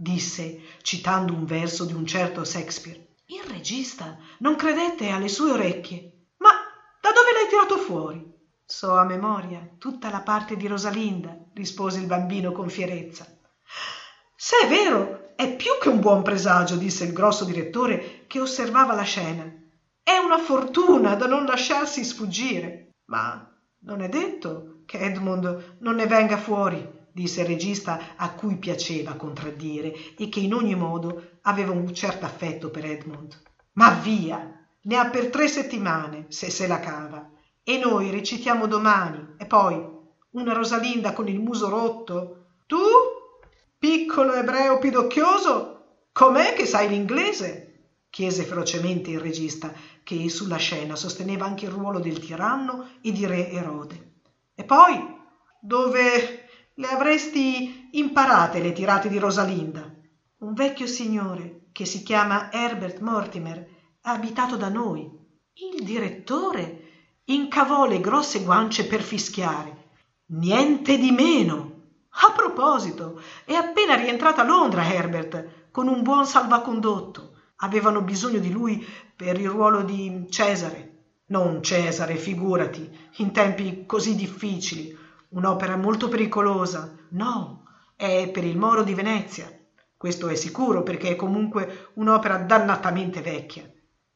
disse, 0.00 0.62
citando 0.80 1.34
un 1.34 1.44
verso 1.44 1.84
di 1.84 1.92
un 1.92 2.06
certo 2.06 2.42
Shakespeare. 2.42 3.16
Il 3.26 3.42
regista 3.42 4.16
non 4.38 4.56
credette 4.56 5.10
alle 5.10 5.28
sue 5.28 5.52
orecchie. 5.52 6.28
Ma 6.38 6.48
da 7.00 7.10
dove 7.12 7.32
l'hai 7.34 7.48
tirato 7.48 7.76
fuori? 7.76 8.26
So 8.64 8.96
a 8.96 9.04
memoria 9.04 9.68
tutta 9.78 10.10
la 10.10 10.22
parte 10.22 10.56
di 10.56 10.66
Rosalinda, 10.66 11.36
rispose 11.52 11.98
il 11.98 12.06
bambino 12.06 12.50
con 12.52 12.70
fierezza. 12.70 13.26
Se 14.34 14.56
è 14.64 14.68
vero, 14.68 15.34
è 15.36 15.54
più 15.54 15.72
che 15.78 15.90
un 15.90 16.00
buon 16.00 16.22
presagio, 16.22 16.76
disse 16.76 17.04
il 17.04 17.12
grosso 17.12 17.44
direttore 17.44 18.24
che 18.26 18.40
osservava 18.40 18.94
la 18.94 19.02
scena. 19.02 19.44
È 20.02 20.16
una 20.16 20.38
fortuna 20.38 21.14
da 21.14 21.26
non 21.26 21.44
lasciarsi 21.44 22.04
sfuggire. 22.04 22.92
Ma 23.06 23.54
non 23.80 24.00
è 24.00 24.08
detto 24.08 24.82
che 24.86 24.98
Edmund 24.98 25.76
non 25.80 25.96
ne 25.96 26.06
venga 26.06 26.38
fuori, 26.38 26.99
disse 27.12 27.40
il 27.40 27.46
regista 27.46 28.16
a 28.16 28.32
cui 28.32 28.56
piaceva 28.56 29.14
contraddire 29.14 29.94
e 30.16 30.28
che 30.28 30.40
in 30.40 30.54
ogni 30.54 30.74
modo 30.74 31.38
aveva 31.42 31.72
un 31.72 31.92
certo 31.94 32.26
affetto 32.26 32.70
per 32.70 32.84
Edmund. 32.84 33.40
Ma 33.72 33.90
via, 33.90 34.68
ne 34.82 34.96
ha 34.96 35.06
per 35.06 35.30
tre 35.30 35.48
settimane, 35.48 36.26
se 36.28 36.50
se 36.50 36.66
la 36.66 36.80
cava. 36.80 37.30
E 37.62 37.78
noi 37.78 38.10
recitiamo 38.10 38.66
domani. 38.66 39.34
E 39.38 39.46
poi 39.46 39.98
una 40.30 40.52
Rosalinda 40.52 41.12
con 41.12 41.28
il 41.28 41.40
muso 41.40 41.68
rotto. 41.68 42.46
Tu, 42.66 42.78
piccolo 43.78 44.34
ebreo 44.34 44.78
pidocchioso, 44.78 46.06
com'è 46.12 46.54
che 46.54 46.66
sai 46.66 46.88
l'inglese? 46.88 47.66
chiese 48.10 48.42
ferocemente 48.42 49.10
il 49.10 49.20
regista 49.20 49.72
che 50.02 50.28
sulla 50.28 50.56
scena 50.56 50.96
sosteneva 50.96 51.46
anche 51.46 51.66
il 51.66 51.70
ruolo 51.70 52.00
del 52.00 52.18
tiranno 52.18 52.88
e 53.00 53.12
di 53.12 53.24
re 53.24 53.50
Erode. 53.50 54.14
E 54.54 54.64
poi 54.64 55.18
dove 55.60 56.39
le 56.80 56.86
avresti 56.86 57.90
imparate 57.92 58.58
le 58.58 58.72
tirate 58.72 59.10
di 59.10 59.18
Rosalinda? 59.18 59.84
Un 60.38 60.54
vecchio 60.54 60.86
signore 60.86 61.66
che 61.72 61.84
si 61.84 62.02
chiama 62.02 62.50
Herbert 62.50 63.00
Mortimer 63.00 63.68
ha 64.00 64.12
abitato 64.12 64.56
da 64.56 64.70
noi. 64.70 65.06
Il 65.52 65.84
direttore 65.84 66.84
incavò 67.24 67.84
le 67.84 68.00
grosse 68.00 68.42
guance 68.42 68.86
per 68.86 69.02
fischiare. 69.02 69.88
Niente 70.28 70.96
di 70.96 71.10
meno. 71.10 71.82
A 72.08 72.32
proposito, 72.32 73.20
è 73.44 73.52
appena 73.52 73.94
rientrata 73.94 74.40
a 74.40 74.46
Londra 74.46 74.82
Herbert 74.82 75.68
con 75.70 75.86
un 75.86 76.02
buon 76.02 76.24
salvacondotto 76.24 77.32
avevano 77.56 78.00
bisogno 78.00 78.38
di 78.38 78.50
lui 78.50 78.82
per 79.14 79.38
il 79.38 79.50
ruolo 79.50 79.82
di 79.82 80.26
Cesare. 80.30 80.88
Non 81.26 81.62
Cesare, 81.62 82.16
figurati, 82.16 82.90
in 83.16 83.32
tempi 83.32 83.84
così 83.84 84.14
difficili, 84.14 84.96
un'opera 85.30 85.76
molto 85.76 86.08
pericolosa. 86.08 86.96
No, 87.10 87.64
è 87.96 88.30
per 88.30 88.44
il 88.44 88.56
Moro 88.56 88.82
di 88.82 88.94
Venezia. 88.94 89.50
Questo 89.96 90.28
è 90.28 90.34
sicuro 90.34 90.82
perché 90.82 91.10
è 91.10 91.16
comunque 91.16 91.90
un'opera 91.94 92.38
dannatamente 92.38 93.20
vecchia. 93.20 93.70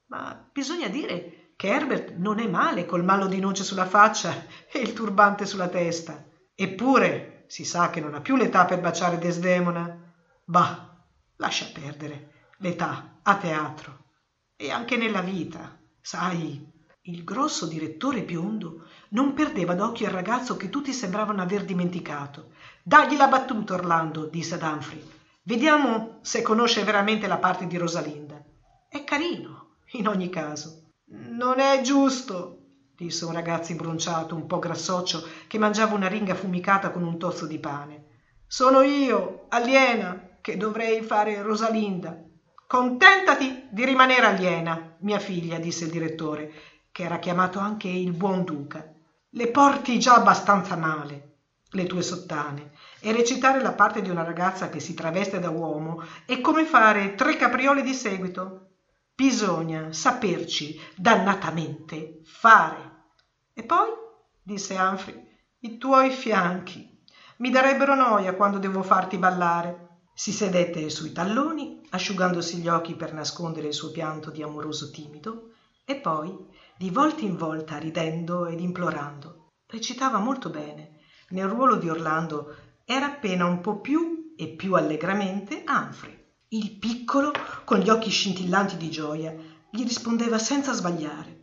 Ma 0.07 0.49
bisogna 0.53 0.89
dire 0.89 1.53
che 1.57 1.69
Herbert 1.69 2.15
non 2.15 2.39
è 2.39 2.49
male 2.49 2.87
col 2.87 3.05
mallo 3.05 3.27
di 3.27 3.39
noce 3.39 3.65
sulla 3.65 3.87
faccia 3.87 4.47
e 4.71 4.79
il 4.79 4.93
turbante 4.93 5.47
sulla 5.47 5.69
testa. 5.69 6.25
Eppure 6.55 7.45
si 7.49 7.65
sa 7.65 7.91
che 7.91 8.01
non 8.01 8.15
ha 8.15 8.21
più 8.21 8.37
l'età 8.37 8.65
per 8.65 8.81
baciare 8.81 9.19
Desdemona. 9.19 10.13
Bah, 10.45 10.97
lascia 11.37 11.67
perdere 11.73 12.33
l'età 12.59 13.19
a 13.23 13.37
teatro 13.37 14.05
e 14.57 14.71
anche 14.71 14.97
nella 14.97 15.21
vita, 15.21 15.79
sai. 16.01 16.73
Il 17.07 17.23
grosso 17.23 17.67
direttore 17.67 18.23
biondo 18.23 18.87
non 19.11 19.35
perdeva 19.35 19.75
d'occhio 19.75 20.07
il 20.07 20.13
ragazzo 20.13 20.57
che 20.57 20.71
tutti 20.71 20.91
sembravano 20.91 21.43
aver 21.43 21.67
dimenticato. 21.67 22.53
Dagli 22.83 23.15
la 23.17 23.29
battuta, 23.29 23.75
Orlando, 23.75 24.25
disse 24.25 24.55
ad 24.55 24.63
Humphrey. 24.63 25.07
Vediamo 25.43 26.21
se 26.23 26.41
conosce 26.41 26.83
veramente 26.83 27.27
la 27.27 27.37
parte 27.37 27.67
di 27.67 27.77
Rosalinda. 27.77 28.43
È 28.89 29.05
carino, 29.05 29.81
in 29.93 30.09
ogni 30.09 30.31
caso. 30.31 30.93
Non 31.09 31.59
è 31.59 31.83
giusto, 31.83 32.61
disse 32.97 33.27
un 33.27 33.33
ragazzo 33.33 33.73
imbronciato, 33.73 34.35
un 34.35 34.47
po' 34.47 34.59
grassoccio, 34.59 35.29
che 35.47 35.59
mangiava 35.59 35.95
una 35.95 36.09
ringa 36.09 36.33
affumicata 36.33 36.91
con 36.91 37.03
un 37.03 37.19
tozzo 37.19 37.45
di 37.45 37.59
pane. 37.59 38.05
Sono 38.47 38.81
io, 38.81 39.45
aliena, 39.51 40.39
che 40.41 40.57
dovrei 40.57 41.03
fare 41.03 41.43
Rosalinda. 41.43 42.19
Contentati 42.67 43.67
di 43.71 43.85
rimanere 43.85 44.25
aliena, 44.25 44.97
mia 45.01 45.19
figlia, 45.19 45.59
disse 45.59 45.85
il 45.85 45.91
direttore, 45.91 46.51
che 46.95 47.03
era 47.03 47.19
chiamato 47.19 47.59
anche 47.59 47.89
il 47.89 48.13
buon 48.13 48.45
duca. 48.45 48.89
Le 49.31 49.49
porti 49.49 49.99
già 49.99 50.15
abbastanza 50.15 50.77
male, 50.77 51.39
le 51.71 51.87
tue 51.87 52.03
sottane, 52.03 52.71
e 53.01 53.11
recitare 53.11 53.61
la 53.61 53.73
parte 53.73 54.01
di 54.01 54.11
una 54.11 54.23
ragazza 54.23 54.69
che 54.69 54.79
si 54.79 54.95
traveste 54.95 55.41
da 55.41 55.51
uomo 55.51 56.05
è 56.25 56.41
come 56.41 56.65
fare 56.65 57.17
tre 57.17 57.35
capriole 57.35 57.83
di 57.83 57.93
seguito. 57.93 58.75
Bisogna 59.13 59.93
saperci 59.93 60.81
dannatamente 60.95 62.21
fare. 62.23 63.07
E 63.53 63.65
poi, 63.65 63.89
disse 64.41 64.77
Humphrey, 64.77 65.21
i 65.63 65.79
tuoi 65.79 66.11
fianchi. 66.11 67.03
Mi 67.39 67.51
darebbero 67.51 67.97
noia 67.97 68.37
quando 68.37 68.59
devo 68.59 68.85
farti 68.85 69.19
ballare. 69.19 70.03
Si 70.15 70.31
sedette 70.31 70.89
sui 70.91 71.11
talloni, 71.11 71.81
asciugandosi 71.91 72.59
gli 72.59 72.69
occhi 72.69 72.95
per 72.95 73.13
nascondere 73.13 73.67
il 73.67 73.75
suo 73.75 73.91
pianto 73.91 74.31
di 74.31 74.45
amoroso 74.45 74.91
timido, 74.91 75.54
e 75.85 75.97
poi, 75.97 76.35
di 76.77 76.91
volta 76.91 77.25
in 77.25 77.37
volta, 77.37 77.79
ridendo 77.79 78.47
ed 78.47 78.61
implorando. 78.61 79.53
Recitava 79.67 80.19
molto 80.19 80.49
bene. 80.49 81.01
Nel 81.31 81.49
ruolo 81.49 81.77
di 81.77 81.89
Orlando 81.89 82.55
era 82.85 83.07
appena 83.07 83.45
un 83.45 83.61
po 83.61 83.81
più 83.81 84.35
e 84.37 84.49
più 84.49 84.75
allegramente 84.75 85.65
Humphrey. 85.67 86.23
Il 86.49 86.79
piccolo, 86.79 87.33
con 87.65 87.79
gli 87.79 87.91
occhi 87.91 88.11
scintillanti 88.11 88.77
di 88.77 88.91
gioia, 88.91 89.35
gli 89.71 89.83
rispondeva 89.83 90.39
senza 90.39 90.73
sbagliare. 90.73 91.43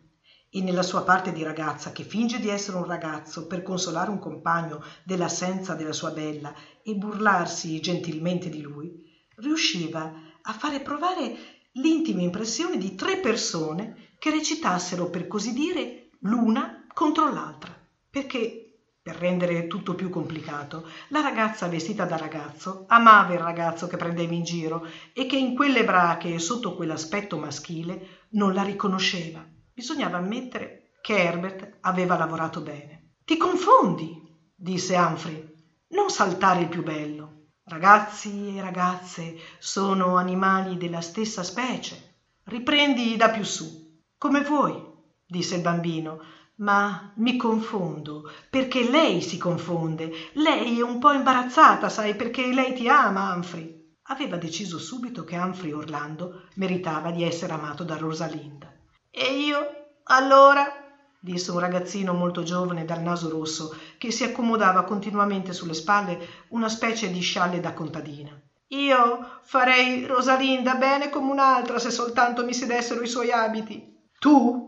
E 0.49 0.61
nella 0.61 0.83
sua 0.83 1.03
parte 1.03 1.31
di 1.31 1.43
ragazza, 1.43 1.91
che 1.91 2.03
finge 2.03 2.39
di 2.39 2.49
essere 2.49 2.77
un 2.77 2.85
ragazzo 2.85 3.47
per 3.47 3.61
consolare 3.61 4.09
un 4.09 4.19
compagno 4.19 4.83
dell'assenza 5.03 5.75
della 5.75 5.93
sua 5.93 6.11
bella 6.11 6.53
e 6.83 6.95
burlarsi 6.95 7.79
gentilmente 7.79 8.49
di 8.49 8.61
lui, 8.61 8.91
riusciva 9.37 10.13
a 10.41 10.53
fare 10.53 10.81
provare 10.81 11.37
l'intima 11.73 12.21
impressione 12.21 12.77
di 12.77 12.95
tre 12.95 13.17
persone 13.17 14.10
che 14.21 14.29
recitassero, 14.29 15.09
per 15.09 15.25
così 15.25 15.51
dire, 15.51 16.09
l'una 16.19 16.85
contro 16.93 17.33
l'altra, 17.33 17.75
perché 18.07 18.83
per 19.01 19.15
rendere 19.15 19.65
tutto 19.65 19.95
più 19.95 20.11
complicato, 20.11 20.87
la 21.07 21.21
ragazza 21.21 21.67
vestita 21.67 22.05
da 22.05 22.17
ragazzo 22.17 22.85
amava 22.89 23.33
il 23.33 23.39
ragazzo 23.39 23.87
che 23.87 23.97
prendeva 23.97 24.31
in 24.35 24.43
giro 24.43 24.85
e 25.11 25.25
che 25.25 25.37
in 25.37 25.55
quelle 25.55 25.83
brache 25.83 26.35
e 26.35 26.37
sotto 26.37 26.75
quell'aspetto 26.75 27.39
maschile 27.39 28.27
non 28.33 28.53
la 28.53 28.61
riconosceva. 28.61 29.43
Bisognava 29.73 30.17
ammettere 30.17 30.91
che 31.01 31.17
Herbert 31.17 31.77
aveva 31.79 32.15
lavorato 32.15 32.61
bene. 32.61 33.13
Ti 33.25 33.37
confondi, 33.37 34.21
disse 34.53 34.95
Humphrey. 34.97 35.51
Non 35.95 36.11
saltare 36.11 36.61
il 36.61 36.69
più 36.69 36.83
bello. 36.83 37.47
Ragazzi 37.63 38.55
e 38.55 38.61
ragazze 38.61 39.35
sono 39.57 40.15
animali 40.15 40.77
della 40.77 41.01
stessa 41.01 41.41
specie. 41.41 42.17
Riprendi 42.43 43.15
da 43.15 43.31
più 43.31 43.43
su. 43.43 43.80
Come 44.21 44.41
vuoi, 44.41 44.79
disse 45.25 45.55
il 45.55 45.61
bambino 45.61 46.19
ma 46.57 47.11
mi 47.15 47.35
confondo, 47.37 48.21
perché 48.51 48.83
lei 48.83 49.19
si 49.19 49.39
confonde. 49.39 50.11
Lei 50.33 50.77
è 50.77 50.83
un 50.83 50.99
po' 50.99 51.11
imbarazzata, 51.11 51.89
sai, 51.89 52.15
perché 52.15 52.53
lei 52.53 52.71
ti 52.71 52.87
ama, 52.87 53.33
Humphrey. 53.33 53.67
Aveva 54.09 54.37
deciso 54.37 54.77
subito 54.77 55.23
che 55.23 55.37
Humphrey 55.37 55.71
Orlando 55.71 56.43
meritava 56.57 57.09
di 57.09 57.23
essere 57.23 57.53
amato 57.53 57.83
da 57.83 57.97
Rosalinda. 57.97 58.71
E 59.09 59.25
io, 59.25 59.65
allora? 60.03 60.71
disse 61.19 61.49
un 61.49 61.57
ragazzino 61.57 62.13
molto 62.13 62.43
giovane 62.43 62.85
dal 62.85 63.01
naso 63.01 63.27
rosso 63.27 63.73
che 63.97 64.11
si 64.11 64.23
accomodava 64.23 64.83
continuamente 64.83 65.51
sulle 65.51 65.73
spalle 65.73 66.19
una 66.49 66.69
specie 66.69 67.09
di 67.09 67.21
scialle 67.21 67.59
da 67.59 67.73
contadina. 67.73 68.39
Io 68.67 69.39
farei 69.41 70.05
Rosalinda 70.05 70.75
bene 70.75 71.09
come 71.09 71.31
un'altra 71.31 71.79
se 71.79 71.89
soltanto 71.89 72.43
mi 72.43 72.53
sedessero 72.53 73.01
i 73.01 73.07
suoi 73.07 73.31
abiti. 73.31 73.90
Tu? 74.21 74.67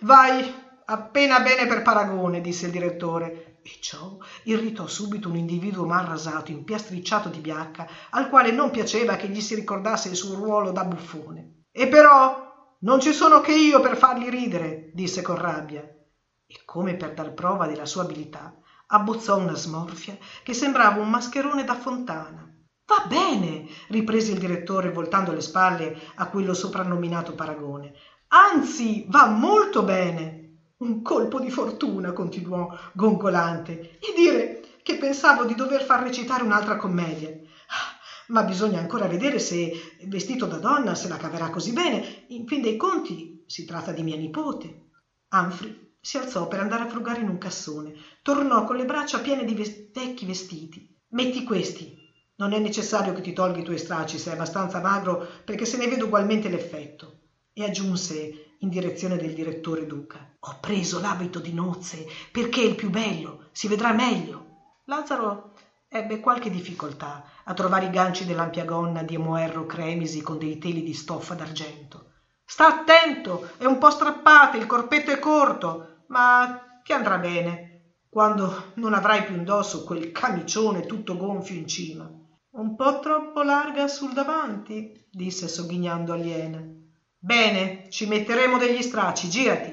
Vai 0.00 0.54
appena 0.86 1.40
bene 1.40 1.66
per 1.66 1.82
paragone, 1.82 2.40
disse 2.40 2.64
il 2.64 2.72
direttore. 2.72 3.58
E 3.62 3.76
ciò 3.78 4.16
irritò 4.44 4.86
subito 4.86 5.28
un 5.28 5.36
individuo 5.36 5.84
mal 5.84 6.06
rasato, 6.06 6.50
impiastricciato 6.50 7.28
di 7.28 7.40
biacca, 7.40 7.86
al 8.10 8.30
quale 8.30 8.52
non 8.52 8.70
piaceva 8.70 9.16
che 9.16 9.28
gli 9.28 9.42
si 9.42 9.54
ricordasse 9.54 10.08
il 10.08 10.16
suo 10.16 10.36
ruolo 10.36 10.70
da 10.70 10.84
buffone. 10.84 11.64
E 11.70 11.88
però 11.88 12.76
non 12.80 13.00
ci 13.00 13.12
sono 13.12 13.42
che 13.42 13.52
io 13.52 13.80
per 13.80 13.98
farli 13.98 14.30
ridere, 14.30 14.90
disse 14.94 15.20
con 15.20 15.36
rabbia. 15.36 15.82
E 15.82 16.62
come 16.64 16.96
per 16.96 17.12
dar 17.12 17.34
prova 17.34 17.66
della 17.66 17.84
sua 17.84 18.04
abilità, 18.04 18.56
abbozzò 18.86 19.36
una 19.36 19.54
smorfia 19.54 20.16
che 20.42 20.54
sembrava 20.54 21.02
un 21.02 21.10
mascherone 21.10 21.64
da 21.64 21.74
fontana. 21.74 22.50
Va 22.86 23.06
bene, 23.08 23.66
riprese 23.88 24.32
il 24.32 24.38
direttore 24.38 24.90
voltando 24.90 25.32
le 25.32 25.40
spalle 25.40 25.98
a 26.16 26.28
quello 26.28 26.52
soprannominato 26.52 27.34
paragone. 27.34 27.94
Anzi, 28.36 29.04
va 29.06 29.28
molto 29.28 29.84
bene. 29.84 30.72
Un 30.78 31.02
colpo 31.02 31.38
di 31.38 31.50
fortuna, 31.50 32.12
continuò 32.12 32.76
gongolante, 32.92 33.96
e 34.00 34.12
dire 34.16 34.60
che 34.82 34.96
pensavo 34.96 35.44
di 35.44 35.54
dover 35.54 35.84
far 35.84 36.02
recitare 36.02 36.42
un'altra 36.42 36.76
commedia. 36.76 37.30
Ma 38.28 38.42
bisogna 38.42 38.80
ancora 38.80 39.06
vedere 39.06 39.38
se, 39.38 39.70
vestito 40.08 40.46
da 40.46 40.58
donna, 40.58 40.96
se 40.96 41.06
la 41.06 41.16
caverà 41.16 41.48
così 41.48 41.72
bene. 41.72 42.24
In 42.30 42.44
fin 42.48 42.60
dei 42.60 42.76
conti 42.76 43.44
si 43.46 43.64
tratta 43.64 43.92
di 43.92 44.02
mia 44.02 44.16
nipote. 44.16 44.88
Humphrey 45.30 45.92
si 46.00 46.16
alzò 46.16 46.48
per 46.48 46.58
andare 46.58 46.82
a 46.82 46.88
frugare 46.88 47.20
in 47.20 47.28
un 47.28 47.38
cassone. 47.38 47.94
Tornò 48.20 48.64
con 48.64 48.74
le 48.74 48.84
braccia 48.84 49.20
piene 49.20 49.44
di 49.44 49.54
vecchi 49.54 50.26
vestiti. 50.26 50.92
Metti 51.10 51.44
questi. 51.44 51.96
Non 52.36 52.52
è 52.52 52.58
necessario 52.58 53.12
che 53.12 53.22
ti 53.22 53.32
tolga 53.32 53.60
i 53.60 53.64
tuoi 53.64 53.78
stracci, 53.78 54.18
sei 54.18 54.32
abbastanza 54.32 54.80
magro 54.80 55.24
perché 55.44 55.64
se 55.64 55.76
ne 55.76 55.86
vede 55.86 56.02
ugualmente 56.02 56.48
l'effetto. 56.48 57.13
E 57.56 57.62
aggiunse 57.62 58.56
in 58.58 58.68
direzione 58.68 59.16
del 59.16 59.32
direttore 59.32 59.86
Duca. 59.86 60.36
Ho 60.40 60.58
preso 60.60 60.98
l'abito 61.00 61.38
di 61.38 61.52
nozze 61.52 62.04
perché 62.32 62.60
è 62.62 62.64
il 62.64 62.74
più 62.74 62.90
bello, 62.90 63.48
si 63.52 63.68
vedrà 63.68 63.92
meglio. 63.92 64.80
Lazzaro 64.86 65.52
ebbe 65.88 66.18
qualche 66.18 66.50
difficoltà 66.50 67.24
a 67.44 67.54
trovare 67.54 67.86
i 67.86 67.90
ganci 67.90 68.24
dell'ampia 68.24 68.64
gonna 68.64 69.04
di 69.04 69.16
Moerro 69.18 69.66
Cremisi 69.66 70.20
con 70.20 70.36
dei 70.36 70.58
teli 70.58 70.82
di 70.82 70.94
stoffa 70.94 71.34
d'argento. 71.34 72.14
Sta 72.44 72.66
attento, 72.66 73.50
è 73.56 73.66
un 73.66 73.78
po' 73.78 73.90
strappata, 73.90 74.56
il 74.56 74.66
corpetto 74.66 75.12
è 75.12 75.20
corto, 75.20 76.02
ma 76.08 76.80
ti 76.82 76.92
andrà 76.92 77.18
bene 77.18 77.98
quando 78.08 78.72
non 78.74 78.94
avrai 78.94 79.22
più 79.22 79.36
indosso 79.36 79.84
quel 79.84 80.10
camicione 80.10 80.86
tutto 80.86 81.16
gonfio 81.16 81.54
in 81.54 81.68
cima. 81.68 82.10
Un 82.56 82.74
po' 82.74 82.98
troppo 82.98 83.42
larga 83.42 83.86
sul 83.86 84.12
davanti, 84.12 85.06
disse 85.08 85.46
sogghignando 85.46 86.12
aliena. 86.12 86.82
Bene, 87.24 87.86
ci 87.88 88.04
metteremo 88.04 88.58
degli 88.58 88.82
stracci, 88.82 89.30
girati. 89.30 89.72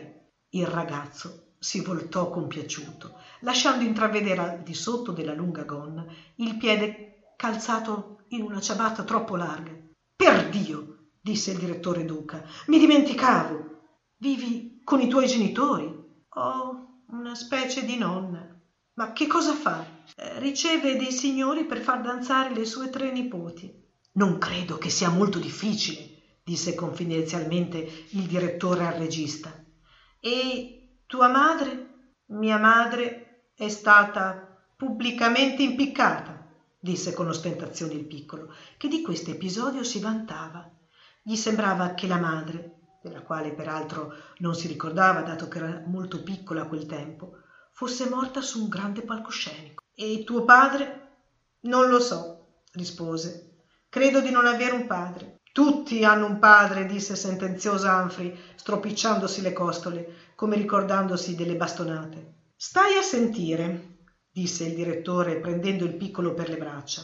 Il 0.51 0.67
ragazzo 0.67 1.55
si 1.59 1.81
voltò 1.81 2.29
compiaciuto, 2.29 3.17
lasciando 3.41 3.83
intravedere 3.83 4.39
al 4.39 4.63
di 4.63 4.73
sotto 4.73 5.11
della 5.11 5.33
lunga 5.33 5.63
gonna 5.63 6.05
il 6.35 6.55
piede 6.55 7.33
calzato 7.35 8.21
in 8.29 8.43
una 8.43 8.61
ciabatta 8.61 9.03
troppo 9.03 9.35
larga. 9.35 9.73
Perdio, 10.15 11.09
disse 11.19 11.51
il 11.51 11.57
direttore 11.57 12.05
Duca, 12.05 12.41
mi 12.67 12.79
dimenticavo. 12.79 13.79
Vivi 14.15 14.79
con 14.85 15.01
i 15.01 15.09
tuoi 15.09 15.27
genitori? 15.27 15.93
Ho 16.29 17.01
una 17.07 17.35
specie 17.35 17.83
di 17.83 17.97
nonna. 17.97 18.47
Ma 18.93 19.11
che 19.11 19.27
cosa 19.27 19.55
fa? 19.55 19.85
Eh, 20.15 20.39
riceve 20.39 20.95
dei 20.95 21.11
signori 21.11 21.65
per 21.65 21.81
far 21.81 21.99
danzare 21.99 22.55
le 22.55 22.63
sue 22.63 22.89
tre 22.89 23.11
nipoti. 23.11 23.77
Non 24.13 24.37
credo 24.37 24.77
che 24.77 24.89
sia 24.89 25.09
molto 25.09 25.37
difficile 25.37 26.10
disse 26.43 26.75
confidenzialmente 26.75 27.77
il 28.11 28.27
direttore 28.27 28.85
al 28.87 28.93
regista. 28.93 29.53
E 30.19 30.99
tua 31.05 31.27
madre? 31.27 32.13
Mia 32.27 32.57
madre 32.57 33.49
è 33.55 33.69
stata 33.69 34.57
pubblicamente 34.75 35.63
impiccata. 35.63 36.39
disse 36.79 37.13
con 37.13 37.27
ostentazione 37.27 37.93
il 37.93 38.05
piccolo, 38.05 38.53
che 38.77 38.87
di 38.87 39.01
questo 39.03 39.29
episodio 39.29 39.83
si 39.83 39.99
vantava. 39.99 40.67
Gli 41.21 41.35
sembrava 41.35 41.93
che 41.93 42.07
la 42.07 42.17
madre, 42.17 42.79
della 43.03 43.21
quale 43.21 43.53
peraltro 43.53 44.13
non 44.37 44.55
si 44.55 44.67
ricordava 44.67 45.21
dato 45.21 45.47
che 45.47 45.59
era 45.59 45.83
molto 45.85 46.23
piccola 46.23 46.63
a 46.63 46.67
quel 46.67 46.87
tempo, 46.87 47.37
fosse 47.71 48.09
morta 48.09 48.41
su 48.41 48.63
un 48.63 48.69
grande 48.69 49.03
palcoscenico. 49.03 49.83
E 49.93 50.23
tuo 50.23 50.43
padre? 50.43 51.09
Non 51.61 51.89
lo 51.89 51.99
so, 51.99 52.63
rispose. 52.73 53.65
Credo 53.87 54.19
di 54.21 54.31
non 54.31 54.47
avere 54.47 54.71
un 54.71 54.87
padre. 54.87 55.40
Tutti 55.53 56.05
hanno 56.05 56.27
un 56.27 56.39
padre, 56.39 56.85
disse 56.85 57.15
sentenzioso 57.15 57.87
Humphrey, 57.87 58.33
stropicciandosi 58.55 59.41
le 59.41 59.51
costole, 59.51 60.13
come 60.35 60.55
ricordandosi 60.55 61.35
delle 61.35 61.57
bastonate. 61.57 62.35
Stai 62.55 62.95
a 62.95 63.01
sentire, 63.01 63.97
disse 64.31 64.63
il 64.63 64.75
direttore 64.75 65.39
prendendo 65.39 65.83
il 65.83 65.95
piccolo 65.95 66.33
per 66.33 66.47
le 66.47 66.57
braccia. 66.57 67.01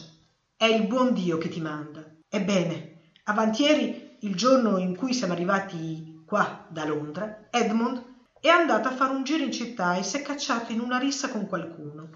È 0.56 0.64
il 0.64 0.86
buon 0.86 1.12
Dio 1.12 1.36
che 1.36 1.48
ti 1.50 1.60
manda. 1.60 2.10
Ebbene, 2.26 3.10
avantieri, 3.24 4.16
il 4.20 4.34
giorno 4.34 4.78
in 4.78 4.96
cui 4.96 5.12
siamo 5.12 5.34
arrivati 5.34 6.22
qua 6.24 6.66
da 6.70 6.86
Londra, 6.86 7.48
Edmund 7.50 8.02
è 8.40 8.48
andato 8.48 8.88
a 8.88 8.94
fare 8.94 9.12
un 9.12 9.24
giro 9.24 9.44
in 9.44 9.52
città 9.52 9.96
e 9.96 10.02
si 10.02 10.16
è 10.16 10.22
cacciato 10.22 10.72
in 10.72 10.80
una 10.80 10.96
rissa 10.96 11.28
con 11.28 11.46
qualcuno. 11.46 12.10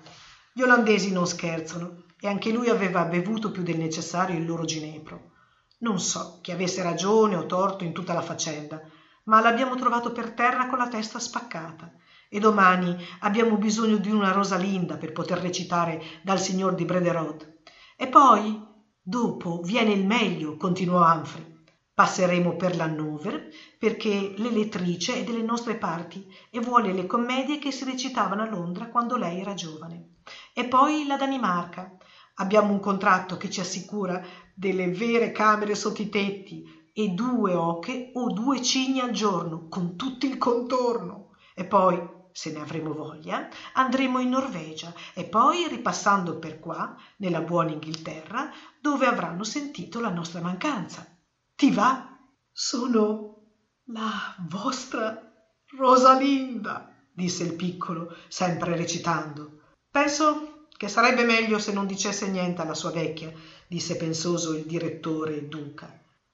Gli 0.54 0.62
olandesi 0.62 1.12
non 1.12 1.26
scherzano 1.26 2.04
e 2.18 2.26
anche 2.26 2.52
lui 2.52 2.68
aveva 2.68 3.04
bevuto 3.04 3.50
più 3.50 3.62
del 3.62 3.76
necessario 3.76 4.38
il 4.38 4.46
loro 4.46 4.64
ginepro. 4.64 5.31
Non 5.82 5.98
so 5.98 6.38
chi 6.42 6.52
avesse 6.52 6.80
ragione 6.82 7.34
o 7.34 7.46
torto 7.46 7.82
in 7.82 7.92
tutta 7.92 8.12
la 8.12 8.22
faccenda, 8.22 8.80
ma 9.24 9.40
l'abbiamo 9.40 9.74
trovato 9.74 10.12
per 10.12 10.30
terra 10.30 10.68
con 10.68 10.78
la 10.78 10.86
testa 10.86 11.18
spaccata 11.18 11.92
e 12.28 12.38
domani 12.38 12.96
abbiamo 13.20 13.56
bisogno 13.56 13.96
di 13.96 14.10
una 14.10 14.30
Rosalinda 14.30 14.96
per 14.96 15.10
poter 15.10 15.38
recitare 15.38 16.00
dal 16.22 16.40
signor 16.40 16.74
di 16.74 16.84
Brederode. 16.84 17.62
E 17.96 18.06
poi, 18.06 18.64
dopo, 19.02 19.60
viene 19.60 19.92
il 19.92 20.06
meglio, 20.06 20.56
continuò 20.56 21.04
Humphrey. 21.04 21.50
Passeremo 21.92 22.54
per 22.54 22.76
l'Hannover 22.76 23.48
perché 23.76 24.34
l'elettrice 24.36 25.16
è 25.16 25.24
delle 25.24 25.42
nostre 25.42 25.74
parti 25.74 26.26
e 26.50 26.60
vuole 26.60 26.92
le 26.92 27.06
commedie 27.06 27.58
che 27.58 27.72
si 27.72 27.84
recitavano 27.84 28.42
a 28.42 28.48
Londra 28.48 28.88
quando 28.88 29.16
lei 29.16 29.40
era 29.40 29.54
giovane. 29.54 30.20
E 30.54 30.64
poi 30.64 31.06
la 31.06 31.16
Danimarca. 31.16 31.96
Abbiamo 32.36 32.72
un 32.72 32.80
contratto 32.80 33.36
che 33.36 33.50
ci 33.50 33.60
assicura 33.60 34.24
delle 34.54 34.88
vere 34.88 35.32
camere 35.32 35.74
sotto 35.74 36.02
i 36.02 36.08
tetti 36.08 36.90
e 36.92 37.08
due 37.08 37.54
oche 37.54 38.10
o 38.14 38.32
due 38.32 38.62
cigni 38.62 39.00
al 39.00 39.12
giorno, 39.12 39.68
con 39.68 39.96
tutto 39.96 40.26
il 40.26 40.38
contorno. 40.38 41.34
E 41.54 41.64
poi, 41.64 42.00
se 42.32 42.52
ne 42.52 42.60
avremo 42.60 42.92
voglia, 42.92 43.48
andremo 43.74 44.18
in 44.18 44.30
Norvegia 44.30 44.92
e 45.14 45.24
poi 45.24 45.68
ripassando 45.68 46.38
per 46.38 46.58
qua, 46.58 46.94
nella 47.16 47.40
buona 47.40 47.70
Inghilterra, 47.70 48.50
dove 48.80 49.06
avranno 49.06 49.44
sentito 49.44 50.00
la 50.00 50.10
nostra 50.10 50.40
mancanza. 50.40 51.06
Ti 51.54 51.70
va? 51.70 52.18
Sono 52.50 53.42
la 53.86 54.34
vostra 54.48 55.30
Rosalinda, 55.76 56.94
disse 57.12 57.44
il 57.44 57.54
piccolo, 57.54 58.14
sempre 58.28 58.76
recitando. 58.76 59.60
Penso 59.90 60.51
che 60.82 60.88
sarebbe 60.88 61.22
meglio 61.22 61.60
se 61.60 61.70
non 61.70 61.86
dicesse 61.86 62.26
niente 62.26 62.60
alla 62.60 62.74
sua 62.74 62.90
vecchia, 62.90 63.30
disse 63.68 63.94
pensoso 63.94 64.50
il 64.50 64.66
direttore 64.66 65.46
Duca. 65.46 65.88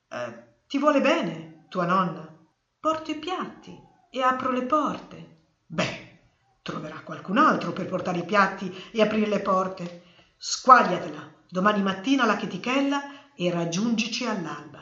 Eh, 0.08 0.34
ti 0.66 0.78
vuole 0.78 1.02
bene, 1.02 1.66
tua 1.68 1.84
nonna. 1.84 2.34
Porto 2.80 3.10
i 3.10 3.18
piatti 3.18 3.78
e 4.10 4.22
apro 4.22 4.50
le 4.50 4.62
porte. 4.62 5.40
Beh, 5.66 6.06
troverà 6.62 7.02
qualcun 7.02 7.36
altro 7.36 7.74
per 7.74 7.84
portare 7.84 8.20
i 8.20 8.24
piatti 8.24 8.74
e 8.90 9.02
aprire 9.02 9.26
le 9.26 9.40
porte. 9.40 10.00
Squagliatela 10.38 11.30
domani 11.46 11.82
mattina 11.82 12.22
alla 12.22 12.36
chetichella 12.36 13.34
e 13.34 13.50
raggiungici 13.50 14.24
all'alba. 14.24 14.77